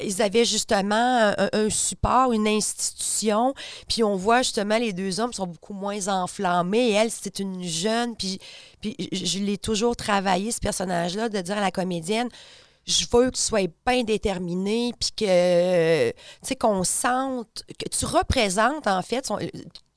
[0.02, 3.54] ils avaient justement un, support, une institution,
[3.88, 6.92] puis on voit justement les deux hommes sont beaucoup moins enflammés.
[6.92, 8.40] Elle, c'est une jeune, puis,
[8.82, 12.30] puis je je l'ai toujours travaillé, ce personnage-là, de dire à la comédienne,
[12.86, 18.06] je veux que tu sois bien déterminé, puis que, tu sais, qu'on sente, que tu
[18.06, 19.40] représentes, en fait, son-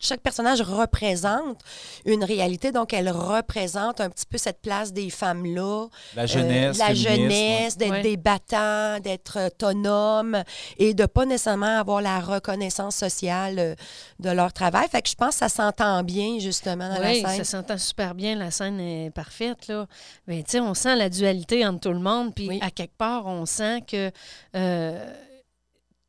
[0.00, 1.60] chaque personnage représente
[2.04, 5.86] une réalité, donc elle représente un petit peu cette place des femmes-là.
[6.14, 7.16] La Euh, jeunesse, la féministe, ouais.
[7.16, 8.16] jeunesse, d'être Ouais.
[8.16, 10.42] battants, d'être autonomes
[10.78, 13.74] et de pas nécessairement avoir la reconnaissance sociale euh,
[14.20, 14.86] de leur travail.
[14.88, 17.44] Fait que je pense que ça s'entend bien, justement, dans Oui, la scène.
[17.44, 18.36] ça s'entend super bien.
[18.36, 19.66] La scène est parfaite.
[19.68, 19.86] Là.
[20.26, 22.34] Mais tu sais, on sent la dualité entre tout le monde.
[22.34, 22.58] Puis Oui.
[22.62, 24.10] à quelque part, on sent que
[24.54, 25.12] euh,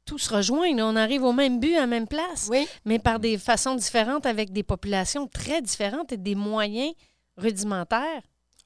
[0.10, 0.76] tout se rejoint.
[0.76, 0.86] là.
[0.88, 4.26] On arrive au même but, à la même place, Oui, mais par des façons différentes,
[4.26, 6.94] avec des populations très différentes et des moyens
[7.38, 8.22] rudimentaires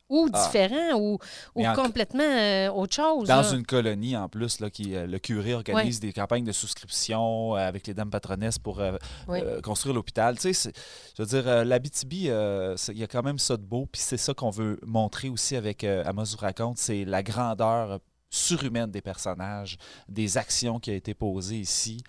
[0.10, 0.44] ou Ah.
[0.46, 1.14] différents ou,
[1.56, 3.28] ou Mais en- complètement euh, autre chose.
[3.28, 3.52] Dans là.
[3.54, 7.60] une colonie, en plus, là, qui, euh, le curé organise des campagnes de souscription euh,
[7.68, 9.40] avec les dames patronesses pour euh, Oui.
[9.42, 10.38] euh, construire l'hôpital.
[10.38, 10.72] Tu sais,
[11.18, 13.88] je veux dire, euh, l'Abitibi, euh, il y a quand même ça de beau.
[13.92, 17.92] Puis c'est ça qu'on veut montrer aussi avec euh, Amos vous raconte, c'est la grandeur
[17.94, 17.98] euh,
[18.34, 19.78] surhumaine des personnages,
[20.10, 22.04] des actions qui ont été posées ici.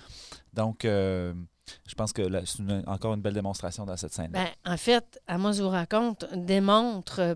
[0.52, 1.34] Donc, euh,
[1.86, 4.30] je pense que c'est encore une belle démonstration dans cette scène.
[4.32, 7.34] Ben, en fait, Amos vous raconte, démontre euh,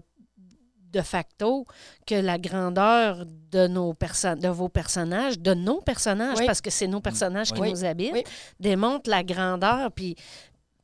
[0.91, 1.67] de facto
[2.07, 6.47] que la grandeur de, nos de vos personnages, de nos personnages, Oui.
[6.47, 7.71] parce que c'est nos personnages qui Oui.
[7.71, 8.25] nous habitent, Oui.
[8.59, 10.17] démontre la grandeur, puis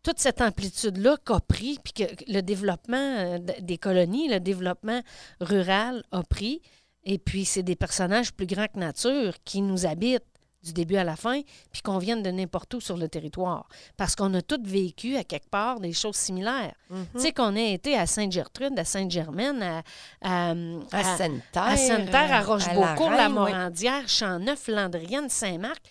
[0.03, 5.01] toute cette amplitude-là qu'a pris, puis que le développement euh, des colonies, le développement
[5.41, 6.61] rural a pris.
[7.05, 10.25] Et puis, c'est des personnages plus grands que nature qui nous habitent
[10.63, 13.69] du début à la fin, puis qu'on vienne de n'importe où sur le territoire.
[13.99, 16.75] Parce qu'on a tous vécu, à quelque part, des choses similaires.
[16.89, 17.07] Mhm.
[17.15, 19.83] Tu sais, qu'on ait été à Sainte-Gertrude, à Sainte-Germaine, à,
[20.23, 20.55] à,
[20.91, 23.35] à Sainte-Terre, à Sainte-Terre, à euh, Rochebeaucourt, la oui.
[23.35, 25.83] Morandière, Champneuf, Landrienne, Saint-Marc.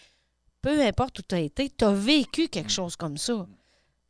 [0.61, 3.45] peu importe où tu as été, tu as vécu quelque chose comme ça.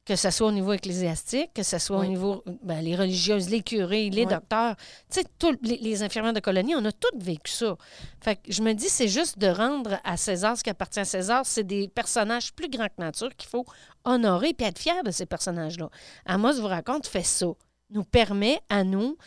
[0.06, 3.62] Que ce soit au niveau ecclésiastique, que ce soit au niveau ben, les religieuses, les
[3.62, 4.28] curés, les Oui.
[4.34, 4.76] docteurs,
[5.10, 7.78] tu sais, tous les, les infirmières de colonie, on a tous vécu ça.
[8.20, 11.06] Fait que je me dis, c'est juste de rendre à César ce qui appartient à
[11.06, 11.46] César.
[11.46, 13.66] C'est des personnages plus grands que nature qu'il faut
[14.04, 15.90] honorer puis être fier de ces personnages-là.
[16.26, 17.48] Amos vous raconte, fait ça.
[17.90, 19.18] Nous permet à nous,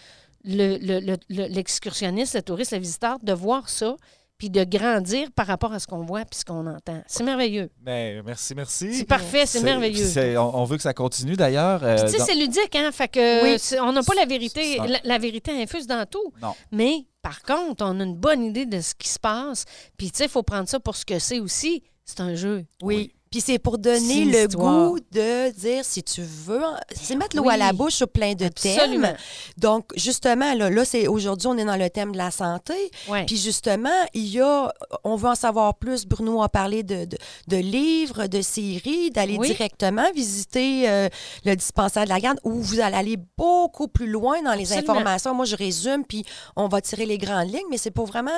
[0.44, 3.96] le- le- le- le- l'excursionniste, le, touriste, le visiteur, de voir ça
[4.38, 7.02] puis de grandir par rapport à ce qu'on voit puis ce qu'on entend.
[7.06, 7.70] C'est merveilleux.
[7.80, 8.94] Ben, merci, merci.
[8.94, 10.04] C'est parfait, c'est merveilleux.
[10.06, 11.82] c'est- On, on veut que ça continue d'ailleurs.
[11.84, 12.90] euh, Puis, tu sais, dans- c'est ludique, hein?
[12.92, 13.78] Fait que Oui.
[13.80, 14.78] on n'a pas la vérité.
[15.04, 16.32] La vérité infuse dans tout.
[16.42, 16.54] Non.
[16.72, 19.64] Mais par contre, on a une bonne idée de ce qui se passe.
[19.96, 21.82] Puis, tu sais, il faut prendre ça pour ce que c'est aussi.
[22.04, 22.64] C'est un jeu.
[22.82, 23.12] Oui.
[23.36, 24.88] Puis c'est pour donner le histoire.
[24.88, 26.62] goût de dire si tu veux,
[26.94, 29.08] c'est mettre l'eau à la bouche sur plein de Absolument.
[29.08, 29.16] thèmes.
[29.58, 32.72] Donc justement là, là c'est aujourd'hui on est dans le thème de la santé.
[33.08, 33.26] Ouais.
[33.26, 34.72] Puis justement, il y a,
[35.04, 36.06] on veut en savoir plus.
[36.06, 37.18] Bruno a parlé de, de,
[37.48, 39.48] de livres, de séries, d'aller Oui.
[39.48, 41.10] directement visiter euh,
[41.44, 44.94] le dispensaire de la garde où vous allez aller beaucoup plus loin dans les Absolument.
[44.94, 45.34] informations.
[45.34, 46.24] Moi, je résume, puis
[46.56, 48.30] on va tirer les grandes lignes, mais c'est pour vraiment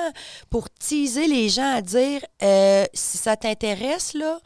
[0.49, 4.39] pour teaser les gens à dire euh, si ça t'intéresse, là.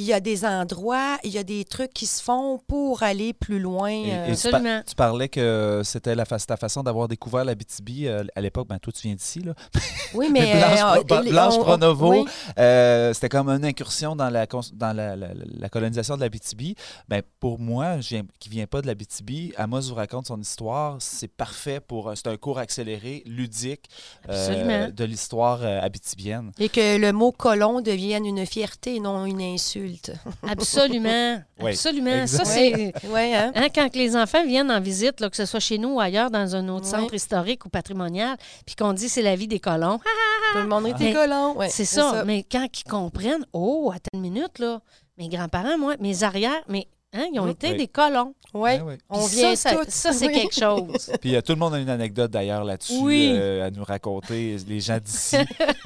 [0.00, 3.32] Il y a des endroits, il y a des trucs qui se font pour aller
[3.32, 3.88] plus loin.
[3.90, 4.82] Et- euh, et tu, par- Absolument.
[4.86, 8.68] tu parlais que c'était la fa- ta façon d'avoir découvert la BTB à l'époque.
[8.68, 9.54] Ben, toi, tu viens d'ici, là.
[10.14, 10.80] oui, mais, Blanche,
[11.10, 12.24] euh, Blanche on- Pronovo, oui.
[12.60, 16.28] euh, c'était comme une incursion dans la, cons- dans la, la- la colonisation de la
[16.28, 16.76] BTB.
[17.08, 18.22] Ben, pour moi, qui ne
[18.54, 20.96] viens pas de la BTB, Amos vous raconte son histoire.
[21.00, 22.12] C'est parfait pour.
[22.14, 23.86] C'est un cours accéléré, ludique
[24.28, 26.52] euh, de l'histoire euh, abitibienne.
[26.60, 29.87] Et que le mot colon devienne une fierté et non une insulte.
[30.48, 31.42] Absolument.
[31.60, 32.26] Oui, Absolument.
[32.26, 32.92] Ça, c'est.
[33.04, 33.52] Oui, hein?
[33.54, 36.30] Hein, quand les enfants viennent en visite, là, que ce soit chez nous ou ailleurs,
[36.30, 36.90] dans un autre Oui.
[36.90, 38.36] centre historique ou patrimonial,
[38.66, 39.98] puis qu'on dit c'est la vie des colons,
[40.52, 40.90] Tout le monde Ah.
[40.90, 41.56] était Mais colon.
[41.56, 42.24] Ouais, c'est ça.
[42.24, 44.80] Mais quand ils comprennent, oh, attends une minute, là,
[45.18, 47.76] mes grands-parents, moi, mes arrières, mais hein, ils ont été Oui.
[47.78, 48.34] des colons.
[48.54, 48.80] Ouais.
[48.82, 48.94] Oui.
[49.10, 50.32] On Puis vient ça, ça, c'est Oui.
[50.32, 51.10] quelque chose.
[51.20, 53.30] Puis euh, tout le monde a une anecdote d'ailleurs là-dessus Oui.
[53.34, 55.36] euh, à nous raconter, les gens d'ici.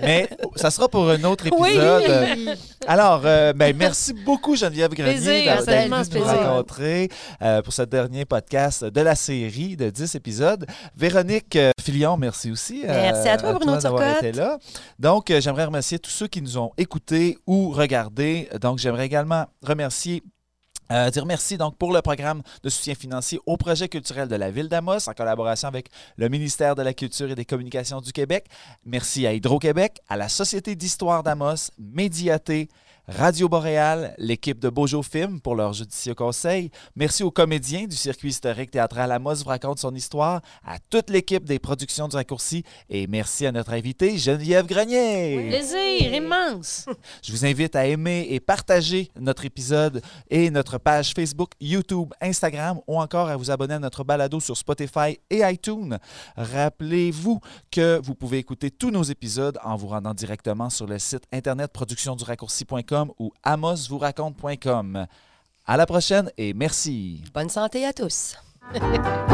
[0.00, 1.70] Mais ça sera pour un autre Oui.
[1.70, 2.56] épisode.
[2.86, 6.24] Alors, euh, ben, merci beaucoup Geneviève Grenier d'avoir nous plaisir.
[6.48, 7.08] rencontrer
[7.42, 10.64] euh, pour ce dernier podcast de la série de 10 épisodes.
[10.96, 12.82] Véronique euh, Filion, merci aussi.
[12.84, 14.58] euh, Merci à toi, Bruno d'avoir été là.
[15.00, 18.48] Donc, euh, j'aimerais remercier tous ceux qui nous ont écoutés ou regardés.
[18.60, 20.22] Donc, j'aimerais également remercier
[20.92, 24.50] euh, dire merci donc pour le programme de soutien financier au projet culturel de la
[24.50, 28.44] ville d'Amos en collaboration avec le ministère de la Culture et des Communications du Québec.
[28.84, 32.68] Merci à Hydro-Québec, à la Société d'histoire d'Amos, Médiaté,
[33.08, 36.70] Radio Boréal, l'équipe de Bojo Film pour leur judicieux conseil.
[36.94, 41.42] Merci aux comédiens du circuit historique théâtral Amos vous raconte son histoire, à toute l'équipe
[41.42, 45.48] des productions du raccourci et merci à notre invitée Geneviève Grenier.
[45.48, 46.86] Plaisir immense.
[47.24, 50.00] Je vous invite à aimer et partager notre épisode
[50.30, 54.56] et notre page Facebook, YouTube, Instagram ou encore à vous abonner à notre balado sur
[54.56, 55.98] Spotify et iTunes.
[56.36, 57.40] Rappelez-vous
[57.72, 61.72] que vous pouvez écouter tous nos épisodes en vous rendant directement sur le site internet
[63.18, 65.06] ou amosvousraconte.com.
[65.66, 67.22] À la prochaine et merci.
[67.32, 68.36] Bonne santé à tous.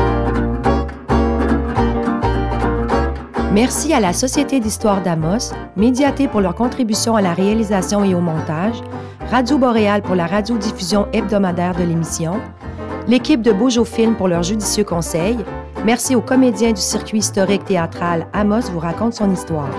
[3.53, 8.21] Merci à la Société d'histoire d'Amos, Médiaté pour leur contribution à la réalisation et au
[8.21, 8.77] montage,
[9.31, 12.41] Radio Boréal pour la radiodiffusion hebdomadaire de l'émission,
[13.09, 15.39] l'équipe de Bojo Film pour leur judicieux conseil.
[15.85, 19.71] Merci aux comédiens du circuit historique théâtral Amos vous raconte son histoire.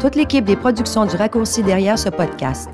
[0.00, 2.68] Toute l'équipe des productions du raccourci derrière ce podcast.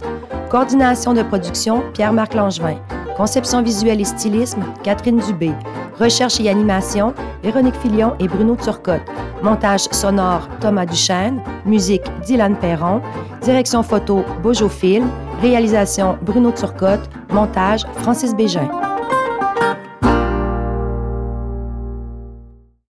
[0.55, 2.77] Coordination de production, Pierre-Marc Langevin.
[3.17, 5.51] Conception visuelle et stylisme, Catherine Dubé.
[5.99, 9.03] Recherche et animation, Véronique Filion et Bruno Turcotte.
[9.43, 11.43] Montage sonore, Thomas Duchesne.
[11.67, 13.01] Musique, Dylan Perron.
[13.43, 15.11] Direction photo, Bojo Film.
[15.43, 17.11] Réalisation, Bruno Turcotte.
[17.33, 18.69] Montage, Francis Bégin.